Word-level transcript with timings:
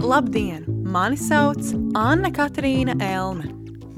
Labdien! 0.00 0.64
Mani 0.84 1.16
sauc 1.20 1.60
Anna 1.94 2.30
Katrīna 2.32 2.94
Elme. 3.04 3.50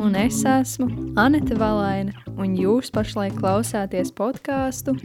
Un 0.03 0.17
es 0.19 0.41
esmu 0.43 0.89
Anita 1.21 1.55
Valaina, 1.55 2.11
un 2.35 2.57
jūs 2.59 2.91
pašlaik 2.91 3.37
klausāties 3.39 4.11
podkāstu 4.11 4.97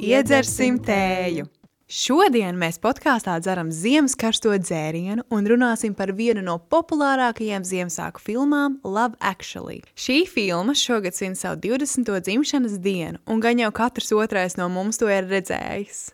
Iedzersim 0.00 0.80
tēju! 0.80 1.44
Šodien 1.86 2.56
mēs 2.58 2.80
podkāstā 2.82 3.36
dzeram 3.44 3.68
ziemas 3.68 4.16
karsto 4.18 4.56
dzērienu 4.56 5.28
un 5.30 5.46
runāsim 5.46 5.92
par 5.94 6.14
vienu 6.16 6.42
no 6.42 6.56
populārākajām 6.72 7.62
Ziemassvētku 7.62 8.24
filmām, 8.24 8.80
Love 8.82 9.20
Actually. 9.20 9.84
Šī 9.94 10.24
filma 10.26 10.74
šogad 10.74 11.14
svin 11.14 11.36
savu 11.36 11.60
20. 11.68 12.16
dzimšanas 12.26 12.80
dienu, 12.80 13.20
un 13.28 13.44
gan 13.44 13.60
jau 13.60 13.70
katrs 13.76 14.10
otrais 14.16 14.56
no 14.56 14.70
mums 14.72 14.98
to 14.98 15.12
ir 15.12 15.28
redzējis. 15.28 16.08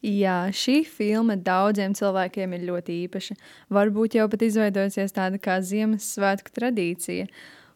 Jā, 0.00 0.48
šī 0.56 0.80
filma 0.88 1.36
daudziem 1.36 1.92
cilvēkiem 1.96 2.54
ir 2.56 2.68
ļoti 2.70 2.94
īpaša. 3.04 3.34
Varbūt 3.76 4.16
jau 4.16 4.28
pat 4.32 4.44
izveidojusies 4.46 5.12
tāda 5.12 5.40
kā 5.42 5.58
Ziemassvētku 5.60 6.54
tradīcija. 6.56 7.26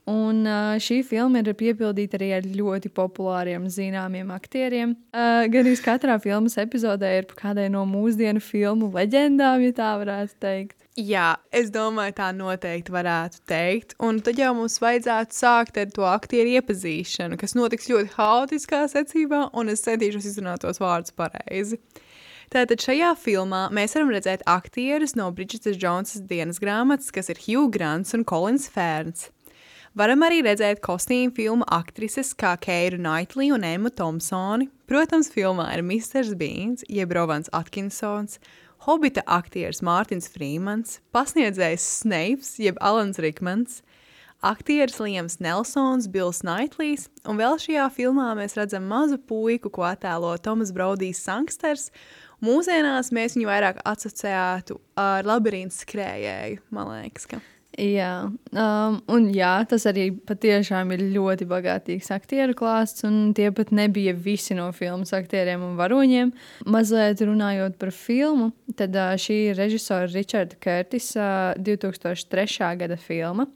Un 0.08 0.42
uh, 0.44 0.74
šī 0.80 0.98
filma 1.04 1.40
ir 1.40 1.50
piepildīta 1.56 2.18
arī 2.18 2.30
ar 2.36 2.48
ļoti 2.48 2.90
populāriem, 2.92 3.64
zināmiem 3.72 4.32
aktieriem. 4.34 4.92
Uh, 5.12 5.44
gan 5.52 5.64
arī 5.64 5.76
katrā 5.80 6.16
filmas 6.20 6.58
epizodē 6.60 7.12
ir 7.22 7.28
kādai 7.38 7.70
no 7.72 7.86
mūsdienu 7.88 8.42
filmu 8.44 8.90
leģendām, 8.92 9.64
ja 9.64 9.76
tā 9.76 9.92
varētu 10.00 10.36
teikt. 10.44 10.76
Jā, 11.00 11.30
es 11.52 11.72
domāju, 11.74 12.16
tā 12.20 12.28
noteikti 12.36 12.92
varētu 12.94 13.40
teikt. 13.48 13.96
Un 14.04 14.20
tad 14.24 14.40
jau 14.40 14.52
mums 14.60 14.76
vajadzētu 14.84 15.40
sākt 15.40 15.80
ar 15.80 15.88
to 15.96 16.04
aktieru 16.08 16.52
iepazīšanu, 16.60 17.40
kas 17.40 17.56
notiks 17.56 17.88
ļoti 17.90 18.12
haotiskā 18.18 18.84
secībā, 18.92 19.48
un 19.56 19.72
es 19.72 19.84
centīšos 19.88 20.28
izrunāt 20.34 20.64
tos 20.64 20.80
vārdus 20.84 21.16
pareizi. 21.16 21.80
Tātad 22.52 22.82
šajā 22.84 23.12
filmā 23.20 23.68
mēs 23.74 23.96
varam 23.96 24.12
redzēt 24.14 24.44
aktierus 24.50 25.16
no 25.16 25.30
Bridžetas 25.32 25.78
Džonsas 25.78 26.26
dienas 26.28 26.60
grāmatas, 26.62 27.12
kas 27.14 27.30
ir 27.32 27.40
Hugh 27.46 27.70
Grants 27.72 28.14
un 28.16 28.26
Kolins 28.28 28.68
Fērns. 28.72 29.30
Varam 29.94 30.24
arī 30.26 30.40
redzēt 30.42 30.80
kostīmu 30.82 31.30
filmu 31.36 31.66
aktrises 31.70 32.32
kā 32.34 32.56
Keiru 32.58 32.98
Knightley 32.98 33.52
un 33.54 33.62
Emma 33.62 33.92
Thompsoni. 33.94 34.66
Protams, 34.90 35.30
filmā 35.30 35.68
ir 35.76 35.84
Mr. 35.86 36.34
Beans, 36.34 36.82
jeb 36.90 37.14
Rovans 37.14 37.52
Atkinsons, 37.54 38.40
Hobita 38.84 39.22
aktieris 39.30 39.80
Mārtiņš 39.86 40.26
Frīmans, 40.34 40.98
pasniedzējs 41.14 41.86
Snapes, 42.02 42.50
jeb 42.60 42.76
Alans 42.84 43.22
Rikmans, 43.22 43.78
aktieris 44.44 44.98
Liams 45.00 45.38
Nelsons, 45.40 46.10
Bills 46.12 46.42
Knightlijs, 46.42 47.06
un 47.24 47.38
vēl 47.40 47.56
šajā 47.62 47.86
filmā 47.94 48.32
mēs 48.36 48.58
redzam 48.58 48.84
mazu 48.90 49.16
puiku, 49.16 49.70
ko 49.72 49.86
attēlo 49.88 50.34
Tomas 50.42 50.74
Braudijs 50.76 51.22
Sanksters, 51.24 51.88
Mūsdienās 52.44 53.10
mēs 53.14 53.38
viņu 53.38 53.48
vairāk 53.48 53.80
asociētu 53.88 54.78
ar 55.00 55.26
labirintu 55.26 55.76
skrējēju, 55.78 56.62
man 56.74 56.90
liekas. 56.92 57.28
Ka. 57.30 57.40
Jā, 57.74 58.28
um, 58.30 58.98
un 59.10 59.24
jā, 59.34 59.52
tas 59.66 59.82
arī 59.90 60.06
patiešām 60.28 60.92
ir 60.94 61.00
ļoti 61.16 61.46
bagātīgs 61.50 62.12
aktieru 62.14 62.54
klāsts, 62.58 63.02
un 63.08 63.32
tie 63.34 63.48
pat 63.54 63.72
nebija 63.74 64.12
visi 64.14 64.54
no 64.54 64.68
filmas 64.76 65.10
aktieriem 65.16 65.64
un 65.66 65.74
varoņiem. 65.80 66.30
Mazliet 66.70 67.24
runājot 67.26 67.78
par 67.80 67.90
filmu, 67.96 68.52
tad 68.78 68.94
uh, 68.94 69.16
šī 69.18 69.40
ir 69.48 69.58
režisora 69.58 70.06
Richarda 70.12 70.58
Curtisa 70.62 71.30
uh, 71.56 71.64
2003. 71.66 72.70
gada 72.84 73.00
filma. 73.00 73.48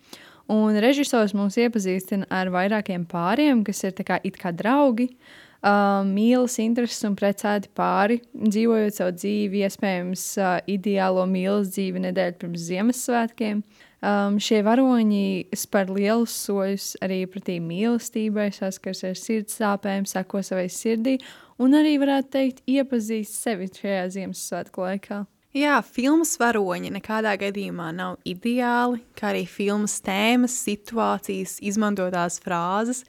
Un 0.51 0.81
režisors 0.81 1.37
mums 1.37 1.59
iepazīstina 1.61 2.27
ar 2.33 2.51
vairākiem 2.51 3.05
pāriem, 3.07 3.63
kas 3.67 3.85
ir 3.85 3.95
kā, 4.03 4.19
kā 4.19 4.55
draugi. 4.57 5.13
Uh, 5.13 5.48
uh, 5.63 6.05
mīlas, 6.07 6.59
intereses 6.63 7.05
un 7.09 7.17
precēti 7.19 7.71
pāri, 7.77 8.21
dzīvojot 8.35 8.99
savu 8.99 9.15
dzīvi, 9.17 9.65
iespējams, 9.67 10.25
uh, 10.43 10.55
ideālo 10.71 11.27
mīlas 11.31 11.73
dzīvi 11.75 12.05
nedēļu 12.09 12.41
pirms 12.43 12.67
Ziemassvētkiem. 12.69 13.63
Um, 13.99 14.37
šie 14.39 14.61
varoņi 14.63 15.49
spēr 15.59 15.89
lielus 15.91 16.37
soļus 16.45 16.93
arī 17.03 17.25
pretī 17.31 17.57
mīlestībai, 17.59 18.53
saskars 18.55 19.03
ar 19.09 19.19
sirds 19.19 19.59
sāpēm, 19.59 20.07
sako 20.07 20.45
savai 20.47 20.69
sirdī 20.71 21.17
un 21.59 21.75
arī, 21.75 21.97
varētu 21.99 22.31
teikt, 22.37 22.63
iepazīst 22.71 23.43
sevi 23.43 23.67
šajā 23.75 24.05
Ziemassvētku 24.15 24.87
laikā. 24.87 25.25
Jā, 25.57 25.79
filmas 25.83 26.35
varoņi 26.39 26.93
nekādā 26.93 27.33
gadījumā 27.41 27.89
nav 27.97 28.19
ideāli, 28.29 29.01
kā 29.19 29.33
arī 29.33 29.47
filmas 29.49 29.97
tēmas, 30.05 30.55
situācijas, 30.67 31.57
izmantotās 31.65 32.37
frāzes 32.45 33.03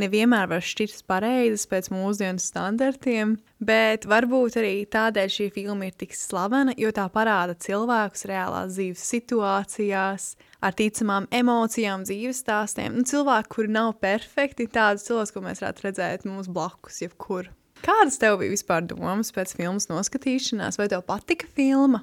nevienmēr 0.00 0.48
var 0.50 0.62
šķirt 0.64 1.04
pareizas 1.08 1.66
pēc 1.70 1.90
mūsdienu 1.94 2.42
standartiem, 2.42 3.36
bet 3.64 4.06
varbūt 4.10 4.58
arī 4.60 4.74
tādēļ 4.90 5.32
šī 5.36 5.48
filma 5.54 5.88
ir 5.88 5.96
tik 6.00 6.16
slavena, 6.16 6.74
jo 6.80 6.92
tā 6.94 7.06
parāda 7.12 7.56
cilvēkus 7.64 8.26
reālās 8.30 8.76
dzīves 8.76 9.04
situācijās, 9.14 10.28
ar 10.64 10.76
ticamām 10.78 11.28
emocijām, 11.34 12.06
dzīves 12.08 12.42
stāstiem. 12.44 12.96
Nu, 12.98 13.04
cilvēki, 13.08 13.52
kuri 13.56 13.74
nav 13.74 13.94
perfekti, 14.02 14.68
tādus 14.70 15.06
cilvēkus, 15.08 15.34
ko 15.34 15.44
mēs 15.44 15.62
varētu 15.64 15.86
redzēt 15.88 16.26
mums 16.28 16.50
blakus, 16.50 17.02
jebkur. 17.04 17.50
Kādas 17.84 18.16
tev 18.20 18.38
bija 18.40 18.54
vispār 18.54 18.84
domas 18.88 19.32
pēc 19.34 19.56
filmas 19.58 19.90
noskatīšanās, 19.90 20.78
vai 20.80 20.88
tev 20.92 21.04
patika 21.08 21.48
filma? 21.56 22.00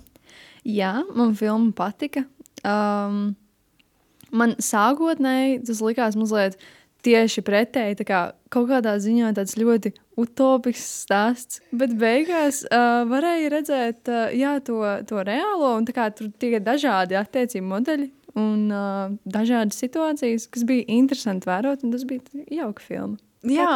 Jā, 0.68 1.00
man 1.18 1.34
filma 1.38 1.72
patika. 1.74 2.28
Um, 2.62 3.32
man 4.30 4.54
sākotnēji 4.62 5.64
tas 5.66 5.82
likās 5.82 6.18
mazliet 6.20 6.60
tieši 7.06 7.44
pretēji. 7.46 8.06
Kā, 8.08 8.22
kaut 8.54 8.70
kādā 8.70 8.96
ziņā 9.02 9.34
tāds 9.38 9.58
ļoti 9.60 9.94
utopisks 10.22 11.06
stāsts, 11.06 11.62
bet 11.76 11.96
beigās 12.00 12.62
uh, 12.68 13.04
varēja 13.10 13.52
redzēt 13.56 14.12
uh, 14.12 14.30
jā, 14.36 14.58
to, 14.66 14.82
to 15.10 15.24
reālo, 15.28 15.76
un 15.80 15.88
kā, 15.90 16.10
tur 16.16 16.32
tikai 16.42 16.62
dažādi 16.66 17.18
attiecību 17.20 17.72
modeļi 17.72 18.12
un 18.40 18.70
uh, 18.72 19.18
dažādas 19.28 19.82
situācijas, 19.82 20.48
kas 20.52 20.68
bija 20.68 20.88
interesanti 20.92 21.50
vērot, 21.50 21.84
un 21.86 21.96
tas 21.96 22.06
bija 22.08 22.46
jauka 22.62 22.86
filma. 22.86 23.20
Jā, 23.48 23.74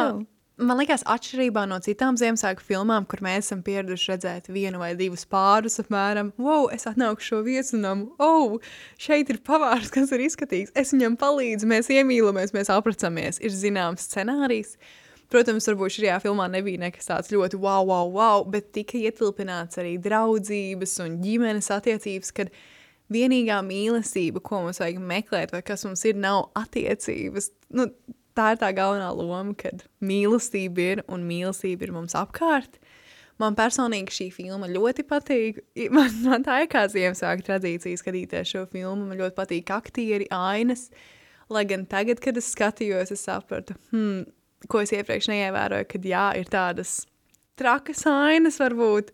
Man 0.56 0.78
liekas, 0.80 1.02
atšķirībā 1.04 1.66
no 1.68 1.76
citām 1.84 2.16
Ziemassvētku 2.16 2.64
filmām, 2.64 3.04
kur 3.04 3.20
mēs 3.20 3.44
esam 3.44 3.60
pieraduši 3.64 4.06
redzēt 4.14 4.46
vienu 4.48 4.78
vai 4.80 4.94
divus 4.96 5.26
pārus, 5.28 5.76
apmēram, 5.82 6.30
wow, 6.40 6.70
es 6.72 6.88
atnāku 6.88 7.20
šo 7.20 7.42
viesunamu, 7.44 8.06
oh, 8.24 8.56
šeit 8.96 9.28
ir 9.34 9.42
pavārs, 9.44 9.92
kas 9.92 10.14
ir 10.16 10.24
izskatīgs, 10.24 10.72
es 10.72 10.94
viņam 10.96 11.18
palīdzu, 11.20 11.68
mēs 11.68 11.92
iemīlamies, 11.92 12.56
mēs 12.56 12.72
apracamies. 12.72 13.42
Ir 13.44 13.52
zināms 13.52 14.08
scenārijs. 14.08 14.78
Protams, 15.28 15.68
varbūt 15.68 15.98
šajā 15.98 16.16
filmā 16.24 16.48
nebija 16.48 16.86
nekas 16.86 17.10
tāds 17.10 17.36
ļoti 17.36 17.60
wow, 17.60 17.84
wow, 17.84 18.08
wow, 18.16 18.48
bet 18.48 18.72
tika 18.72 18.96
ietilpināts 18.96 19.76
arī 19.82 19.98
draudzības 20.00 21.00
un 21.04 21.20
ģimenes 21.20 21.68
attiecības, 21.76 22.32
kad 22.32 22.54
vienīgā 23.12 23.60
mīlestība, 23.66 24.40
ko 24.40 24.64
mums 24.64 24.80
vajag 24.80 25.04
meklēt, 25.04 25.52
vai 25.52 25.60
kas 25.66 25.84
mums 25.84 26.08
ir, 26.08 26.16
nav 26.16 26.46
attiecības. 26.56 27.52
Nu, 27.76 27.90
tā 28.36 28.52
ir 28.54 28.60
tā 28.60 28.70
galvenā 28.76 29.08
loma, 29.16 29.54
kad 29.58 29.86
mīlestība 30.04 30.90
ir 30.92 31.02
un 31.08 31.24
mīlestība 31.28 31.88
ir 31.88 31.94
mums 31.96 32.16
apkārt. 32.18 32.78
Man 33.40 33.56
personīgi 33.56 34.14
šī 34.16 34.30
filma 34.32 34.68
ļoti 34.70 35.04
patīk. 35.08 35.60
Man, 35.92 36.08
man 36.24 36.44
tā 36.46 36.62
ir 36.64 36.70
kā 36.72 36.86
Ziemassvētku 36.88 37.44
tradīcija 37.50 38.00
skatīties 38.00 38.54
šo 38.54 38.64
filmu. 38.72 39.10
Man 39.10 39.20
ļoti 39.20 39.36
patīk 39.36 39.72
aktieri, 39.76 40.28
ainas. 40.32 40.88
Lai 41.52 41.66
gan 41.68 41.84
tagad, 41.86 42.18
kad 42.22 42.38
es 42.40 42.48
skatījos, 42.54 43.12
es 43.14 43.22
sapratu, 43.28 43.76
hmm, 43.92 44.24
ko 44.72 44.80
es 44.82 44.90
iepriekš 44.96 45.28
neievēroju, 45.30 45.86
kad 45.92 46.08
jā, 46.08 46.24
ir 46.40 46.48
tādas 46.50 47.04
trakas 47.60 48.02
ainas, 48.10 48.58
varbūt 48.58 49.12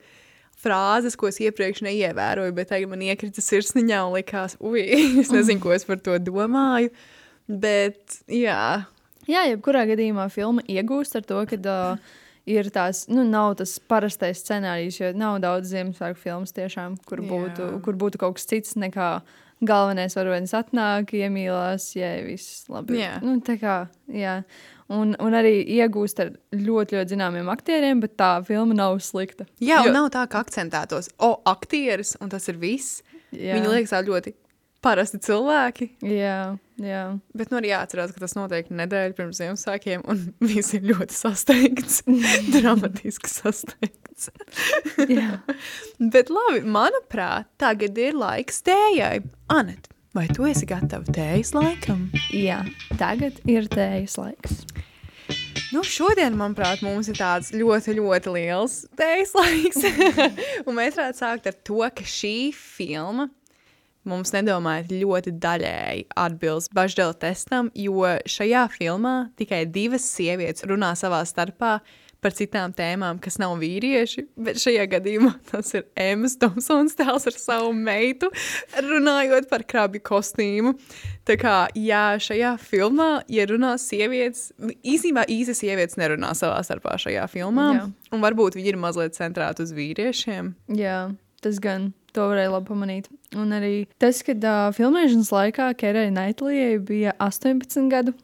frāzes, 0.62 1.18
ko 1.18 1.28
es 1.28 1.42
iepriekš 1.42 1.82
neievēroju, 1.84 2.54
bet 2.56 2.70
tagad 2.72 2.88
man 2.92 3.02
iekrita 3.04 3.44
sirsniņā 3.44 4.00
un 4.06 4.16
likās, 4.16 4.56
ui, 4.64 4.86
es 5.22 5.34
nezinu, 5.34 5.60
ko 5.60 5.74
es 5.76 5.84
par 5.88 6.00
to 6.00 6.16
domāju. 6.22 6.94
Bet, 7.50 8.22
jā, 8.30 8.86
Jā, 9.30 9.44
jebkurā 9.52 9.84
gadījumā 9.90 10.26
filma 10.32 10.64
iegūst 10.70 11.18
ar 11.20 11.26
to, 11.26 11.44
ka 11.50 11.58
uh, 11.60 12.12
ir 12.48 12.70
tās, 12.74 13.06
nu, 13.12 13.24
nav 13.28 13.56
tas 13.60 13.76
parastais 13.90 14.42
scenārijs, 14.42 14.98
jo 15.00 15.12
nav 15.18 15.38
daudz 15.44 15.70
Ziemassvētku 15.72 16.22
filmas 16.24 16.54
tiešām, 16.56 16.98
kur 17.06 17.22
būtu, 17.22 17.68
jā. 17.68 17.80
kur 17.84 17.98
būtu 17.98 18.20
kaut 18.22 18.38
kas 18.38 18.48
cits 18.50 18.76
nekā 18.80 19.14
galvenais 19.62 20.16
varonis 20.18 20.54
atnāk, 20.58 21.14
iemīlās, 21.14 21.92
ja 21.94 22.16
viss 22.26 22.66
labi. 22.72 22.98
Jā. 22.98 23.16
Nu, 23.22 23.36
tā 23.46 23.56
kā, 23.60 23.76
jā. 24.10 24.40
Un, 24.92 25.14
un 25.22 25.36
arī 25.38 25.62
iegūst 25.78 26.18
ar 26.20 26.32
ļoti, 26.52 26.98
ļoti 26.98 27.14
zināmiem 27.14 27.48
aktieriem, 27.52 28.02
bet 28.02 28.18
tā 28.20 28.34
filma 28.44 28.76
nav 28.76 28.98
slikta. 29.04 29.46
Jā, 29.62 29.80
jo... 29.80 29.92
un 29.92 30.00
nav 30.00 30.10
tā, 30.12 30.26
ka 30.28 30.42
akcentētos, 30.42 31.12
o, 31.22 31.36
aktieris, 31.48 32.16
un 32.20 32.32
tas 32.32 32.50
ir 32.50 32.58
viss. 32.60 33.00
Jā. 33.32 33.54
Viņi 33.56 33.70
liekas 33.70 33.94
tā 33.94 34.02
ļoti 34.04 34.34
parasti 34.82 35.20
cilvēki. 35.22 35.88
Jā, 36.06 36.56
jā. 36.82 37.02
Bet 37.38 37.52
nu 37.52 37.60
arī 37.60 37.72
jāatcerās, 37.72 38.12
ka 38.14 38.22
tas 38.24 38.34
notiek 38.36 38.68
nedēļu 38.72 39.16
pirms 39.18 39.40
Ziemassvētkiem, 39.40 40.04
un 40.10 40.24
viss 40.52 40.74
ir 40.76 40.86
ļoti 40.90 41.16
sasteigts. 41.16 42.02
Dramatiski 42.54 43.30
sasteigts. 43.30 44.30
Bet 46.12 46.30
labi, 46.30 46.62
manuprāt, 46.68 47.48
tagad 47.62 47.98
ir 47.98 48.18
laiks 48.18 48.62
tējai. 48.66 49.24
Anet, 49.52 49.88
vai 50.16 50.28
tu 50.30 50.46
esi 50.48 50.68
gatava 50.68 51.06
tējas 51.14 51.54
laikam? 51.56 52.08
Jā, 52.34 52.62
tagad 53.00 53.40
ir 53.50 53.70
tējas 53.72 54.18
laiks. 54.20 54.64
Nu, 55.72 55.80
šodien, 55.88 56.34
manuprāt, 56.36 56.82
mums 56.84 57.08
ir 57.08 57.16
tāds 57.16 57.48
ļoti, 57.56 57.94
ļoti 57.96 58.32
liels 58.34 58.82
tējas 58.98 59.32
laiks. 59.38 59.86
un 60.66 60.76
mēs 60.76 60.98
varētu 60.98 61.22
sākt 61.22 61.48
ar 61.48 61.56
to, 61.64 61.80
ka 61.96 62.04
šī 62.04 62.52
filma 62.52 63.30
mums 64.08 64.32
nedomājot 64.34 64.92
ļoti 64.94 65.34
daļēji 65.42 66.06
atbilst 66.18 66.72
Baždela 66.76 67.14
testam, 67.14 67.70
jo 67.74 68.06
šajā 68.28 68.66
filmā 68.76 69.16
tikai 69.38 69.64
divas 69.70 70.06
sievietes 70.16 70.66
runā 70.68 70.94
savā 70.98 71.22
starpā 71.28 71.78
par 72.22 72.34
citām 72.38 72.70
tēmām, 72.74 73.18
kas 73.22 73.36
nav 73.42 73.56
vīrieši, 73.58 74.24
bet 74.46 74.60
šajā 74.62 74.84
gadījumā 74.92 75.32
tas 75.50 75.72
ir 75.74 75.88
Emmas 75.98 76.36
Thompsons 76.38 76.94
tēls 76.98 77.26
ar 77.28 77.38
savu 77.38 77.72
meitu, 77.74 78.30
runājot 78.78 79.48
par 79.50 79.64
krabju 79.66 80.02
kostīmu. 80.06 80.76
Tā 81.26 81.36
kā, 81.40 81.56
jā, 81.78 82.04
šajā 82.22 82.54
filmā, 82.62 83.10
ja 83.30 83.46
runā 83.50 83.74
sievietes, 83.82 84.52
īsībā 84.86 85.26
īsi 85.30 85.56
sievietes 85.58 85.98
nerunā 85.98 86.30
savā 86.38 86.60
starpā 86.66 86.94
šajā 87.02 87.26
filmā, 87.32 87.68
jā. 87.80 87.88
un 88.14 88.22
varbūt 88.22 88.58
viņi 88.58 88.74
ir 88.74 88.78
mazliet 88.82 89.18
centrēti 89.18 89.66
uz 89.66 89.74
vīriešiem. 89.74 90.54
Jā, 90.78 91.00
tas 91.42 91.58
gan. 91.62 91.90
To 92.12 92.28
varēja 92.28 92.52
labi 92.52 92.68
pamanīt. 92.68 93.06
Un 93.38 93.54
arī 93.56 93.86
tas, 94.02 94.20
ka 94.26 94.34
uh, 94.36 94.68
filmēšanas 94.76 95.32
laikā 95.32 95.70
Kerai 95.80 96.10
Naitlijai 96.12 96.76
bija 96.84 97.14
18 97.22 97.88
gadu, 97.92 98.14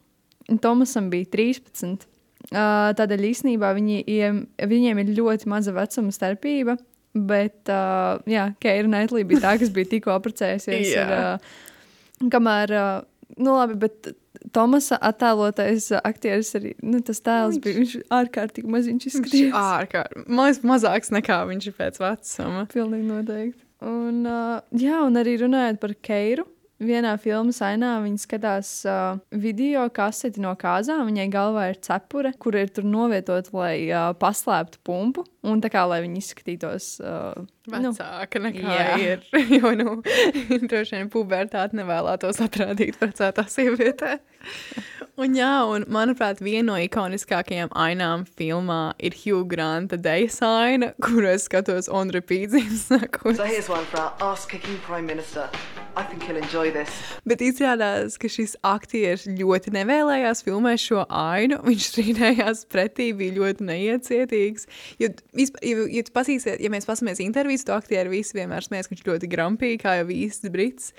un 0.49 0.61
Tomasam 0.61 1.09
bija 1.13 1.29
13. 1.33 2.05
Uh, 2.49 2.91
tādēļ 2.97 3.25
īsnībā 3.29 3.73
viņiem, 3.77 4.43
viņiem 4.69 5.01
ir 5.03 5.11
ļoti 5.17 5.49
maza 5.51 5.73
vecuma 5.75 6.13
starpība. 6.15 6.77
Bet, 7.09 7.63
uh, 7.73 8.21
jā, 8.29 8.51
Keira 8.61 8.89
Naitlī 8.89 9.23
bija 9.27 9.47
tā, 9.47 9.55
kas 9.61 9.71
bija 9.73 9.89
tikko 9.95 10.13
apprecējusies. 10.13 10.93
ar, 11.01 11.13
uh, 11.17 12.27
kamēr, 12.31 12.73
uh, 12.77 13.37
nu 13.41 13.57
labi, 13.57 13.79
bet 13.81 14.11
Tomasa 14.55 14.97
attēlotais 15.03 15.89
aktieris 15.99 16.53
arī, 16.57 16.75
nu, 16.85 17.01
tas 17.05 17.19
tēls 17.25 17.57
viņš... 17.57 17.63
bija, 17.65 17.79
viņš 17.81 17.95
ārkārtīgi 18.19 18.71
maziņš 18.71 19.07
izskatījās. 19.09 19.57
Ārkārtīgi, 19.59 20.27
maz, 20.39 20.61
mazāks 20.65 21.11
nekā 21.13 21.41
viņš 21.49 21.67
ir 21.71 21.75
pēc 21.81 21.99
vecuma. 22.01 22.63
Pilnīgi 22.71 23.09
noteikti. 23.09 23.68
Un, 23.85 24.23
uh, 24.27 24.59
jā, 24.75 25.01
un 25.05 25.19
arī 25.19 25.37
runājot 25.39 25.79
par 25.79 25.93
Keiru, 26.03 26.45
Vienā 26.79 27.17
filmas 27.19 27.57
ainā 27.59 27.97
viņa 27.99 28.21
skatās 28.21 28.69
uh, 28.87 29.17
video 29.35 29.81
kaseti 29.91 30.39
no 30.39 30.53
kāzām. 30.55 31.01
Viņai 31.09 31.25
galvā 31.33 31.65
ir 31.73 31.79
cepure, 31.83 32.31
kur 32.39 32.55
ir 32.55 32.71
tur 32.71 32.85
novietota, 32.87 33.51
lai 33.51 33.73
uh, 33.89 34.13
paslēptu 34.15 34.79
pumpu. 34.87 35.25
Un 35.43 35.59
tā 35.59 35.67
kā 35.73 35.83
lai 35.91 35.99
viņi 36.05 36.21
izskatītos 36.23 36.87
uh, 37.03 37.35
vecāka 37.67 38.39
nu, 38.39 38.47
nekā 38.47 38.77
jā. 38.77 38.93
ir. 39.03 39.27
Jo, 39.59 39.73
nu, 39.75 39.97
droši 40.71 41.01
vien 41.01 41.11
pubertāte 41.11 41.75
nevēlētos 41.81 42.39
atrādīt 42.47 42.95
precētā 43.01 43.43
sievietē. 43.51 44.15
Un, 45.19 45.33
jā, 45.35 45.51
un 45.67 45.83
manuprāt, 45.91 46.39
viena 46.39 46.69
no 46.69 46.75
ikoniskākajām 46.79 47.73
ainām 47.75 48.21
filmā 48.39 48.93
ir 49.03 49.17
Hugh 49.19 49.49
Granta 49.51 49.97
dejas 49.99 50.37
aina, 50.47 50.93
kur 51.03 51.27
es 51.27 51.49
skatos 51.49 51.89
on 51.91 52.13
repeat 52.15 52.53
zīmes. 52.53 52.85
So 53.35 53.43
here's 53.43 53.67
one 53.67 53.83
for 53.91 53.99
our 53.99 54.31
ass-kicking 54.31 54.79
prime 54.85 55.05
minister. 55.05 55.49
Bet 57.27 57.41
izrādās, 57.43 58.15
ka 58.21 58.29
šis 58.31 58.55
aktieris 58.63 59.25
ļoti 59.27 59.73
nevēlējās 59.75 60.45
filmēt 60.47 60.79
šo 60.85 61.03
ainu. 61.11 61.59
Viņš 61.67 61.87
strīdējās 61.91 62.61
pretī, 62.71 63.09
bija 63.17 63.35
ļoti 63.41 63.67
neiecietīgs. 63.67 64.69
Jo, 65.03 65.11
ja, 65.35 65.49
ja, 65.97 66.05
pasīsiet, 66.15 66.63
ja 66.63 66.71
mēs 66.71 66.87
paskatāmies 66.87 67.19
intervijas, 67.25 67.67
to 67.67 67.75
aktieru 67.75 68.15
visi 68.15 68.39
vienmēr 68.39 68.63
smējas, 68.63 68.87
ka 68.87 68.95
viņš 68.95 69.09
ļoti 69.09 69.31
grampīgi, 69.35 69.81
kā 69.83 69.99
jau 69.99 70.07
īsts 70.15 70.53
brits. 70.53 70.93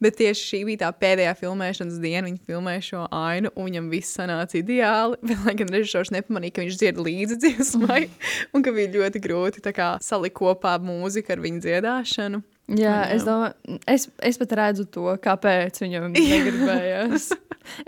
Bet 0.00 0.16
tieši 0.16 0.46
šī 0.48 0.58
bija 0.64 0.86
tā 0.86 0.90
pēdējā 0.96 1.34
filmēšanas 1.36 1.98
diena. 2.00 2.24
Viņa 2.30 2.46
filmēja 2.48 2.84
šo 2.86 3.02
ainu, 3.12 3.50
un 3.52 3.66
viņam 3.68 3.90
viss 3.92 4.16
sanāca 4.16 4.56
ideāli. 4.60 5.18
Bet, 5.28 5.42
lai 5.44 5.56
gan 5.58 5.74
režisors 5.74 6.12
nepamanīja, 6.14 6.56
ka 6.56 6.64
viņš 6.64 6.78
dzied 6.80 7.02
līdzi 7.04 7.40
dziesmai, 7.44 8.06
un 8.56 8.64
ka 8.64 8.72
bija 8.76 8.94
ļoti 8.96 9.20
grūti 9.26 9.64
salikt 10.04 10.38
kopā 10.40 10.78
mūziku 10.80 11.36
ar 11.36 11.44
viņa 11.44 11.66
dziedāšanu. 11.66 12.42
Jā, 12.78 13.00
es 13.10 13.24
domāju, 13.26 13.78
es, 13.90 14.06
es 14.22 14.38
pat 14.38 14.52
redzu 14.58 14.86
to, 14.94 15.08
kāpēc 15.22 15.80
viņam 15.82 16.12
negribējās. 16.14 17.30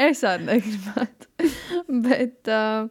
es 0.08 0.22
arī 0.26 0.48
negribētu. 0.48 1.50
bet, 2.02 2.50
uh, 2.50 2.88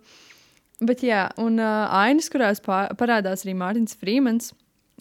bet, 0.80 1.04
jā, 1.04 1.26
un 1.42 1.60
uh, 1.60 1.92
ainas, 2.02 2.32
kurās 2.32 2.64
parādās 2.64 3.44
arī 3.44 3.58
Mārtiņš 3.60 3.98
Frīmans, 4.00 4.54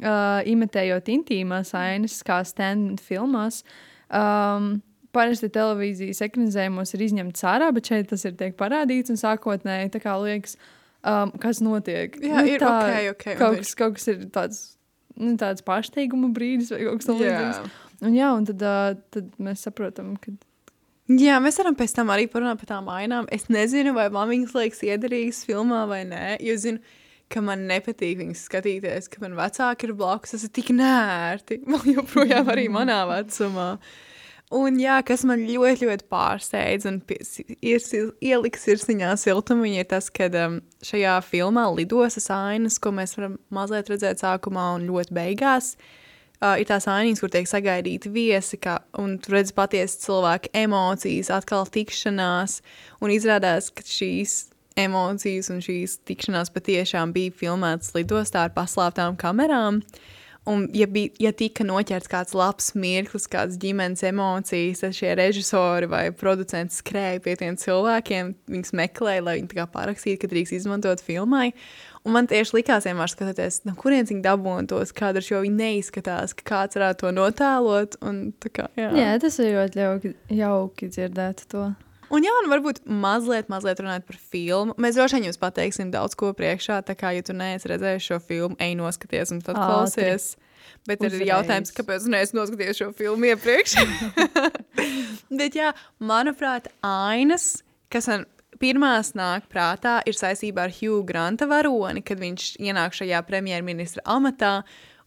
uh, 0.02 0.40
imitējot 0.50 1.12
intīmās 1.14 1.72
ainas, 1.78 2.19
kā 2.26 2.40
stand 2.49 2.99
filmās. 3.05 3.62
Um, 4.10 4.78
Parasti 5.10 5.48
televīzijas 5.50 6.20
ekranizējumos 6.22 6.94
ir 6.94 7.00
izņemts 7.02 7.42
ārā, 7.50 7.72
bet 7.74 7.88
šeit 7.90 8.12
tas 8.12 8.22
ir 8.28 8.36
tiek 8.38 8.52
parādīts 8.54 9.10
un 9.10 9.18
sākotnēji 9.18 9.90
tā 9.96 9.98
kā 10.04 10.12
liekas, 10.22 10.54
um, 11.02 11.32
kas 11.42 11.58
notiek. 11.66 12.14
Jā, 12.22 12.36
nu, 12.36 12.52
ir 12.52 12.62
tā, 12.62 12.74
okay, 12.76 13.08
okay, 13.10 13.34
kaut, 13.40 13.58
kas, 13.58 13.72
kaut 13.74 13.96
kas 13.96 14.06
ir 14.12 14.20
tāds 14.30 14.60
nu, 15.18 15.34
tāds 15.40 15.64
pārsteiguma 15.66 16.30
brīdis 16.34 16.70
vai 16.74 16.84
kaut 16.84 17.00
kas 17.02 17.10
tamlīdzīgs. 17.10 17.74
Un, 18.00 18.14
jā, 18.16 18.30
un 18.36 18.46
tad, 18.48 18.62
uh, 18.64 18.94
tad 19.12 19.34
mēs 19.42 19.66
saprotam, 19.66 20.14
ka. 20.22 20.32
Jā, 21.10 21.40
mēs 21.42 21.58
varam 21.58 21.74
pēc 21.74 21.92
tam 21.96 22.12
arī 22.14 22.28
parunāt 22.30 22.60
par 22.62 22.70
tām 22.70 22.88
ainām. 22.94 23.26
Es 23.34 23.48
nezinu, 23.50 23.92
vai 23.96 24.06
man 24.14 24.30
viņas 24.30 24.54
liekas 24.56 24.84
iederīgas 24.86 25.42
filmā 25.48 25.82
vai 25.90 26.04
nē, 26.08 26.36
jo 26.46 26.54
zinu, 26.62 26.78
ka 27.31 27.43
man 27.44 27.67
nepatīk 27.71 28.19
viņas 28.21 28.44
skatīties, 28.49 29.09
ka 29.12 29.23
man 29.23 29.37
vecāki 29.38 29.88
ir 29.88 29.97
blakus. 29.99 30.35
Tas 30.35 30.47
ir 30.47 30.55
tik 30.55 30.73
nērti. 30.77 31.61
Man 31.71 31.87
joprojām 31.87 32.50
arī 32.53 32.69
manā 32.73 33.03
vecumā. 33.09 33.75
Un 34.50 34.81
jā, 34.82 34.97
kas 35.06 35.23
man 35.29 35.44
ļoti, 35.47 35.87
ļoti 35.87 36.06
pārsteidz 36.11 36.88
un 36.91 36.97
ir, 37.62 37.85
ielika 38.19 38.59
sirsniņā 38.59 39.12
siltumiņā, 39.23 39.85
ir 39.85 39.87
tas, 39.93 40.09
ka 40.11 40.27
um, 40.27 40.56
šajā 40.82 41.12
filmā 41.23 41.69
lidostas 41.77 42.27
ainas, 42.35 42.81
ko 42.82 42.91
mēs 42.97 43.15
varam 43.15 43.38
mazliet 43.55 43.93
redzēt 43.93 44.25
sākumā 44.25 44.65
un 44.81 44.88
ļoti 44.91 45.15
beigās, 45.15 45.77
uh, 45.79 46.56
ir 46.59 46.67
tās 46.67 46.91
ainas, 46.91 47.23
kur 47.23 47.31
tiek 47.31 47.47
sagaidīti 47.47 48.11
viesi, 48.11 48.59
kā, 48.59 48.81
un 48.99 49.21
tur 49.23 49.38
redz 49.38 49.55
patiesi 49.55 50.03
cilvēku 50.09 50.50
emocijas, 50.65 51.31
atkal 51.38 51.71
tikšanās, 51.71 52.59
un 52.99 53.15
izrādās, 53.15 53.71
ka 53.71 53.87
šīs 53.87 54.50
emocijas 54.78 55.50
un 55.52 55.61
šīs 55.64 55.99
tikšanās 56.08 56.52
patiešām 56.55 57.14
bija 57.17 57.34
filmētas 57.43 57.94
lidostā 57.96 58.46
ar 58.49 58.56
paslēptām 58.56 59.19
kamerām. 59.20 59.82
Un, 60.49 60.64
ja, 60.72 60.87
bija, 60.88 61.12
ja 61.20 61.31
tika 61.37 61.67
noķerts 61.69 62.08
kāds 62.08 62.32
labs 62.34 62.70
mirklis, 62.72 63.26
kādas 63.31 63.58
ģimenes 63.61 64.00
emocijas, 64.08 64.81
tad 64.81 64.96
šie 64.96 65.11
režisori 65.19 65.88
vai 65.90 66.06
producenti 66.17 66.78
skrēja 66.78 67.20
pie 67.22 67.34
tiem 67.38 67.58
cilvēkiem, 67.61 68.32
viņus 68.49 68.72
meklēja, 68.81 69.25
lai 69.26 69.37
viņi 69.43 69.67
parakstītu, 69.75 70.22
ka 70.22 70.31
drīkst 70.32 70.56
izmantot 70.56 71.05
filmai. 71.05 71.50
Un 72.08 72.17
man 72.17 72.31
tieši 72.31 72.56
likās, 72.56 72.88
vienmēr 72.88 73.12
skatoties, 73.12 73.61
no 73.69 73.76
kurienes 73.76 74.08
viņi 74.08 74.25
dabūna 74.25 74.64
tos 74.72 74.94
kadrus, 74.96 75.28
jo 75.28 75.43
viņi 75.44 75.61
neizskatās, 75.61 76.32
ka 76.39 76.48
kāds 76.48 76.81
varētu 76.81 77.05
to 77.05 77.12
notēlot. 77.19 78.00
Un, 78.08 78.22
kā, 78.48 78.70
jā. 78.81 78.89
jā, 78.96 79.12
tas 79.20 79.36
ir 79.44 79.53
ļoti 79.58 79.84
jauki, 79.84 80.15
jauki 80.41 80.89
dzirdēt 80.89 81.44
to. 81.53 81.69
Un, 82.10 82.24
jā, 82.26 82.32
un 82.43 82.50
varbūt 82.50 82.82
mazliet, 82.90 83.50
mazliet 83.52 83.81
runāt 83.82 84.06
par 84.08 84.17
filmu. 84.19 84.74
Mēs 84.82 84.96
droši 84.98 85.19
vien 85.19 85.29
jums 85.29 85.38
pateiksim 85.38 85.93
daudz 85.94 86.17
ko 86.19 86.32
priekšā. 86.34 86.81
Tā 86.86 86.96
kā, 86.98 87.12
ja 87.14 87.22
tu 87.26 87.36
neesi 87.36 87.70
redzējis 87.70 88.08
šo 88.08 88.19
filmu, 88.24 88.58
ej 88.58 88.74
noskaties 88.81 89.31
un 89.36 89.43
tad 89.46 89.55
Ātri. 89.55 89.69
klausies. 89.69 90.32
Bet 90.88 91.02
Uzreiz. 91.05 91.20
ir 91.20 91.29
jautājums, 91.29 91.70
kāpēc 91.76 92.08
neesmu 92.10 92.40
noskatījies 92.40 92.81
šo 92.81 92.90
filmu 92.98 93.31
iepriekš. 93.31 93.76
Bet, 95.40 95.55
jā, 95.55 95.70
manuprāt, 96.02 96.70
ainas, 96.86 97.60
kas 97.93 98.08
man 98.10 98.24
pirmās 98.60 99.12
nāk 99.19 99.46
prātā, 99.52 100.00
ir 100.08 100.17
saistībā 100.19 100.67
ar 100.67 100.74
Hugh 100.74 101.05
Granta 101.08 101.46
varoni, 101.50 102.02
kad 102.06 102.20
viņš 102.20 102.56
ienāk 102.58 102.96
šajā 102.96 103.22
premjerministra 103.29 104.05
amatā. 104.17 104.60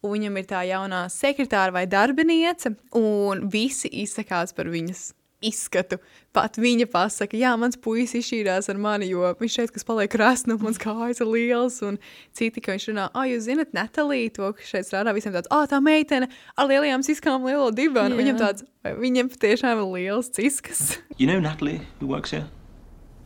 Un 0.03 0.17
viņam 0.17 0.39
ir 0.39 0.47
tā 0.49 0.61
jaunā 0.67 1.05
sekretāra 1.11 1.71
vai 1.71 1.85
darbiniece, 1.87 2.73
un 2.99 3.45
visi 3.51 3.91
izsakās 4.03 4.51
par 4.55 4.67
viņas 4.71 5.13
izskatu. 5.45 5.99
Pat 6.33 6.57
viņa 6.57 6.87
pasaka, 6.91 7.37
jā, 7.37 7.51
mans 7.59 7.77
puisis 7.79 8.23
izšķīrās 8.23 8.69
ar 8.71 8.79
mani, 8.81 9.09
jo 9.11 9.27
viņš 9.39 9.57
šeit, 9.59 9.73
kas 9.75 9.85
paliek 9.87 10.11
krasnu, 10.13 10.57
mans 10.61 10.79
kājas 10.81 11.21
ir 11.21 11.29
liels, 11.29 11.79
un 11.85 11.99
citi, 12.35 12.63
ka 12.63 12.73
viņš 12.73 12.87
runā, 12.91 13.09
ah, 13.13 13.27
jūs 13.29 13.45
zinat, 13.47 13.73
Natalija, 13.75 14.31
to, 14.37 14.51
ka 14.57 14.67
šeit 14.67 14.89
strādā 14.89 15.13
visiem 15.15 15.35
tāds, 15.35 15.51
ah, 15.53 15.67
tā 15.69 15.81
meitene 15.83 16.31
ar 16.57 16.71
lielajām 16.71 17.05
ciskām, 17.05 17.45
lielo 17.45 17.69
dibanu. 17.75 18.15
Yeah. 18.15 18.23
Viņam 18.23 18.41
tāds, 18.41 18.67
viņam 19.03 19.29
patiešām 19.35 19.83
ir 19.83 19.91
liels 19.97 20.31
ciskas. 20.33 20.97
You 21.19 21.27
know 21.27 21.39
Natalie, 21.39 21.81
who 21.99 22.07
works 22.07 22.31
here? 22.31 22.47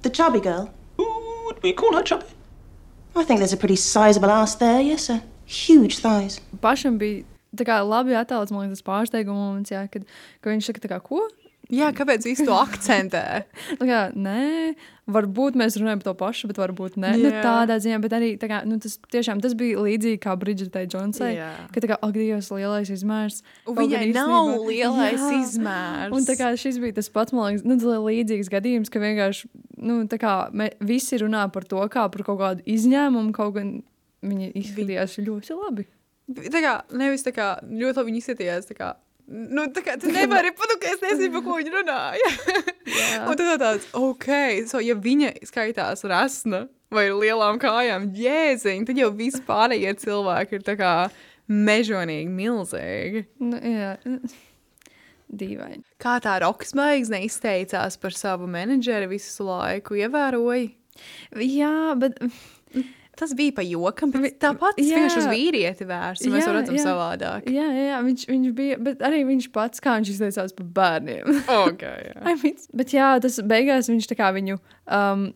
The 0.01 0.09
chubby 0.09 0.41
girl? 0.41 0.69
Ooh, 0.99 1.45
would 1.45 1.63
we 1.63 1.71
call 1.71 1.95
her 1.95 2.03
chubby? 2.03 2.25
I 3.15 3.23
think 3.23 3.39
there's 3.39 3.53
a 3.53 3.57
pretty 3.57 3.77
sizable 3.77 4.29
ass 4.29 4.55
there, 4.55 4.81
yes, 4.81 5.05
sir. 5.05 5.21
Huge 5.45 5.97
thighs. 5.97 6.41
Pašam 6.61 6.99
bija 6.99 7.23
tā 7.57 7.65
kā 7.67 7.79
labi 7.85 8.15
attēlots, 8.17 8.53
man 8.53 8.67
liekas, 8.67 8.83
pārsteigums, 8.85 9.71
jā, 9.71 9.85
kad, 9.91 10.05
kad 10.43 10.53
viņš 10.53 10.69
saka, 10.69 10.83
tā 10.83 10.91
kā, 10.91 10.99
ko? 11.03 11.23
Jā, 11.73 11.89
kāpēc 11.95 12.23
viņš 12.23 12.41
to 12.47 12.53
akcentē? 12.55 13.23
kā, 13.89 13.99
nē, 14.15 14.75
varbūt 15.11 15.57
mēs 15.59 15.75
runājam 15.79 15.99
par 15.99 16.07
to 16.07 16.13
pašu, 16.21 16.49
bet 16.51 16.59
varbūt 16.61 16.95
ne. 17.01 17.11
Nu, 17.19 17.31
tādā 17.43 17.75
ziņā, 17.83 17.97
bet 18.03 18.15
arī 18.15 18.29
kā, 18.39 18.61
nu, 18.67 18.77
tas, 18.83 18.95
tiešām, 19.11 19.41
tas 19.43 19.55
bija 19.59 19.83
līdzīgi 19.83 20.21
kā 20.23 20.35
Bridžetai 20.39 20.85
Džonsai. 20.87 21.33
Ka 21.73 21.83
tā 21.83 21.89
kā, 21.91 21.97
ak, 21.99 22.15
Dievs, 22.15 22.49
lielais 22.55 22.91
izmērs. 22.93 23.41
Viņai 23.67 24.05
nav 24.15 24.53
lielais 24.69 25.19
jā. 25.19 25.33
izmērs. 25.41 26.15
Un 26.15 26.29
kā 26.39 26.53
šis 26.59 26.79
bija 26.83 26.97
tas 27.01 27.11
pats, 27.11 27.35
man 27.35 27.51
liekas, 27.51 27.67
nu, 27.67 27.77
līdzīgs 28.07 28.51
gadījums, 28.53 28.93
ka 28.93 29.03
vienkārši, 29.03 29.51
nu, 29.83 29.99
kā 30.15 30.37
mē, 30.55 30.71
visi 30.87 31.19
runā 31.19 31.49
par 31.51 31.67
to 31.67 31.83
kā 31.91 32.07
par 32.13 32.25
kaut 32.27 32.41
kādu 32.43 32.67
izņēmumu, 32.77 33.35
kaut 33.35 33.57
gan 33.59 33.75
viņi 34.23 34.53
izskatījās 34.63 35.19
ļoti 35.19 35.59
labi. 35.59 35.87
Tā 36.27 36.59
kā, 36.63 36.73
nevis 36.95 37.23
tā 37.23 37.31
kā 37.35 37.53
ļoti 37.63 38.01
labi 38.01 38.17
izskatījās, 38.19 38.71
Nu, 39.27 39.65
tā 39.75 39.83
kā 39.83 39.97
tu 39.99 40.07
nevari 40.07 40.53
pat, 40.55 40.71
ka 40.79 40.87
es 40.93 41.01
nezinu, 41.03 41.33
par 41.35 41.43
ko 41.43 41.57
viņa 41.59 41.71
runāja. 41.73 42.29
un 43.27 43.35
tad 43.35 43.59
tāds, 43.59 43.87
ok, 43.97 44.27
so 44.69 44.79
ja 44.79 44.95
viņa 44.95 45.33
skaitās 45.49 46.05
rasna 46.07 46.63
vai 46.93 47.09
ar 47.09 47.17
lielām 47.19 47.59
kājām 47.59 48.07
jēziņ, 48.15 48.85
tad 48.87 49.01
jau 49.01 49.09
vispārējie 49.17 49.91
cilvēki 49.99 50.59
ir 50.59 50.63
tā 50.63 50.77
kā 50.79 50.93
mežonīgi 51.51 52.31
milzīgi. 52.31 53.25
Nu, 53.43 53.59
jā. 53.59 53.97
Dīvaini. 55.27 55.83
Kā 55.99 56.17
tā 56.23 56.37
rokas 56.39 56.71
zvaigzne 56.71 57.19
izteicās 57.27 57.99
par 57.99 58.15
savu 58.15 58.47
menedžeri 58.47 59.09
visu 59.11 59.49
laiku, 59.49 59.97
ievēroji? 59.99 60.69
Jā, 61.43 61.97
bet 61.99 62.15
Tas 63.17 63.31
bija 63.37 63.55
pa 63.57 63.63
jokam, 63.65 64.11
bet 64.13 64.35
tāpat 64.43 64.75
tas 64.77 64.85
vienkārši 64.85 65.21
uz 65.23 65.27
vīrieti 65.31 65.87
vērsts, 65.89 66.27
mēs 66.29 66.43
Jā, 66.43 66.45
to 66.45 66.53
redzam 66.53 66.77
jā. 66.77 66.83
savādāk. 66.85 67.47
jā, 67.49 67.65
jā, 67.73 67.85
jā 67.89 68.01
viņš, 68.05 68.25
viņš 68.29 68.51
bija, 68.59 68.77
bet 68.87 69.01
arī 69.07 69.23
viņš 69.25 69.47
pats, 69.55 69.81
kā 69.81 69.95
viņš 69.97 70.11
izteicās 70.13 70.53
par 70.57 70.69
bērniem. 70.77 71.31
Okay, 71.67 72.03
jā. 72.11 72.21
I 72.21 72.35
mean, 72.43 72.61
bet 72.77 72.93
jā, 72.93 73.09
tas 73.23 73.39
beigās 73.41 73.89
viņš 73.89 74.09
tā 74.11 74.19
kā 74.19 74.29
viņu, 74.37 74.59
um, 74.85 75.27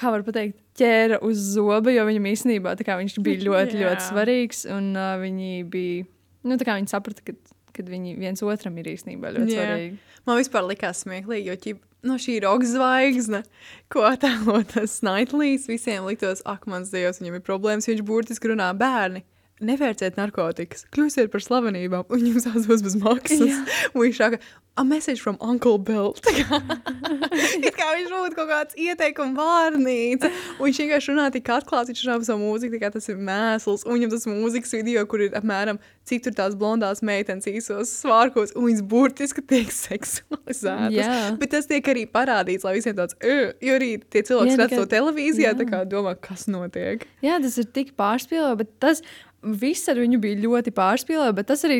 kā 0.00 0.12
var 0.14 0.24
pateikt, 0.24 0.56
ķēra 0.80 1.20
uz 1.28 1.40
zoba, 1.52 1.92
jo 1.92 2.06
viņam 2.08 2.30
īstenībā 2.32 2.76
kā 2.80 2.96
viņš 3.02 3.18
bija 3.20 3.44
ļoti, 3.44 3.76
Jā. 3.82 3.90
ļoti 3.90 4.08
svarīgs, 4.08 4.64
un 4.72 4.94
uh, 4.96 5.18
viņi 5.20 5.66
bija, 5.68 6.06
nu 6.48 6.56
tā 6.56 6.68
kā 6.68 6.80
viņi 6.80 6.94
saprata, 6.96 7.28
ka 7.28 7.36
kad 7.72 7.88
viņi 7.88 8.16
viens 8.20 8.42
otram 8.44 8.76
ir 8.80 8.90
īstenībā 8.92 9.32
ļoti 9.32 9.54
Jā. 9.54 9.62
svarīgi. 9.64 9.94
Man 10.28 10.38
vispār 10.38 10.66
likās 10.68 11.02
smieklīgi, 11.06 11.48
jo 11.48 11.54
ķip, 11.56 11.78
no 12.06 12.18
šī 12.20 12.38
roka 12.44 12.68
zvaigzne, 12.68 13.42
ko 13.92 14.06
attēlo 14.08 14.60
tas 14.68 14.98
Snaitlīs, 15.00 15.68
visiem 15.70 16.06
liktos, 16.08 16.42
ak, 16.48 16.66
mans 16.70 16.92
dievs, 16.92 17.22
viņam 17.22 17.38
ir 17.38 17.44
problēmas, 17.46 17.88
viņš 17.90 18.02
burtiski 18.06 18.52
runā 18.52 18.72
bērni. 18.78 19.24
Nevērciet 19.62 20.16
narkotikas, 20.18 20.88
kļūsiet 20.90 21.30
par 21.30 21.44
slavenībām, 21.44 22.08
un 22.10 22.24
jums 22.26 22.48
tās 22.48 22.66
būs 22.66 22.82
bez 22.82 22.96
maksas. 22.98 23.44
Jā. 23.46 23.60
A 24.74 24.84
message 24.84 25.20
from 25.20 25.36
Uncle 25.40 25.76
Bill. 25.76 26.14
It 27.66 27.74
kā 27.76 27.90
viņš 27.92 28.12
būtu 28.12 28.36
kaut 28.38 28.48
kāds 28.48 28.76
ieteikuma 28.80 29.36
vārnīca. 29.36 30.30
Un 30.56 30.68
viņš 30.68 30.78
vienkārši 30.82 31.12
runā 31.12 31.26
tik 31.34 31.50
atklāts, 31.52 31.90
viņš 31.92 32.04
runā 32.06 32.16
par 32.20 32.28
savu 32.28 32.40
mūziku, 32.46 32.80
kā 32.80 32.88
tas 32.94 33.08
ir 33.12 33.18
mēsls. 33.20 33.84
Un 33.84 33.98
viņam 33.98 34.12
tas 34.14 34.24
mūzikas 34.30 34.72
video, 34.78 35.04
kur 35.10 35.26
ir 35.26 35.36
apmēram 35.36 35.80
cik 36.08 36.24
tur 36.24 36.36
tās 36.38 36.56
blondās 36.58 37.02
meitenes 37.04 37.46
īsos 37.50 37.92
svārkos, 38.00 38.54
un 38.56 38.66
viņas 38.68 38.84
burtiski 38.88 39.44
tiek 39.44 39.72
seksualizētas. 39.84 40.96
Jā. 40.96 41.18
Bet 41.40 41.52
tas 41.54 41.68
tiek 41.70 41.92
arī 41.92 42.06
parādīts, 42.10 42.64
lai 42.66 42.76
visiem 42.78 42.96
tāds, 42.98 43.18
jo 43.22 43.76
arī 43.76 43.94
tie 44.08 44.24
cilvēki 44.24 44.56
Jā, 44.56 44.62
redz 44.64 44.78
to 44.78 44.86
televīzijā, 44.94 45.52
jā. 45.52 45.58
tā 45.60 45.68
kā 45.68 45.82
domā, 45.88 46.16
kas 46.16 46.48
notiek. 46.50 47.06
Jā, 47.24 47.36
tas 47.44 47.60
ir 47.60 47.68
tik 47.76 47.92
pārspīlēts, 48.00 48.58
bet 48.64 48.74
tas 48.82 49.04
viss 49.42 49.90
ar 49.90 49.98
viņu 49.98 50.20
bija 50.22 50.38
ļoti 50.44 50.72
pārspīlēts. 50.74 51.36
Bet 51.38 51.48
tas 51.50 51.64
arī 51.66 51.78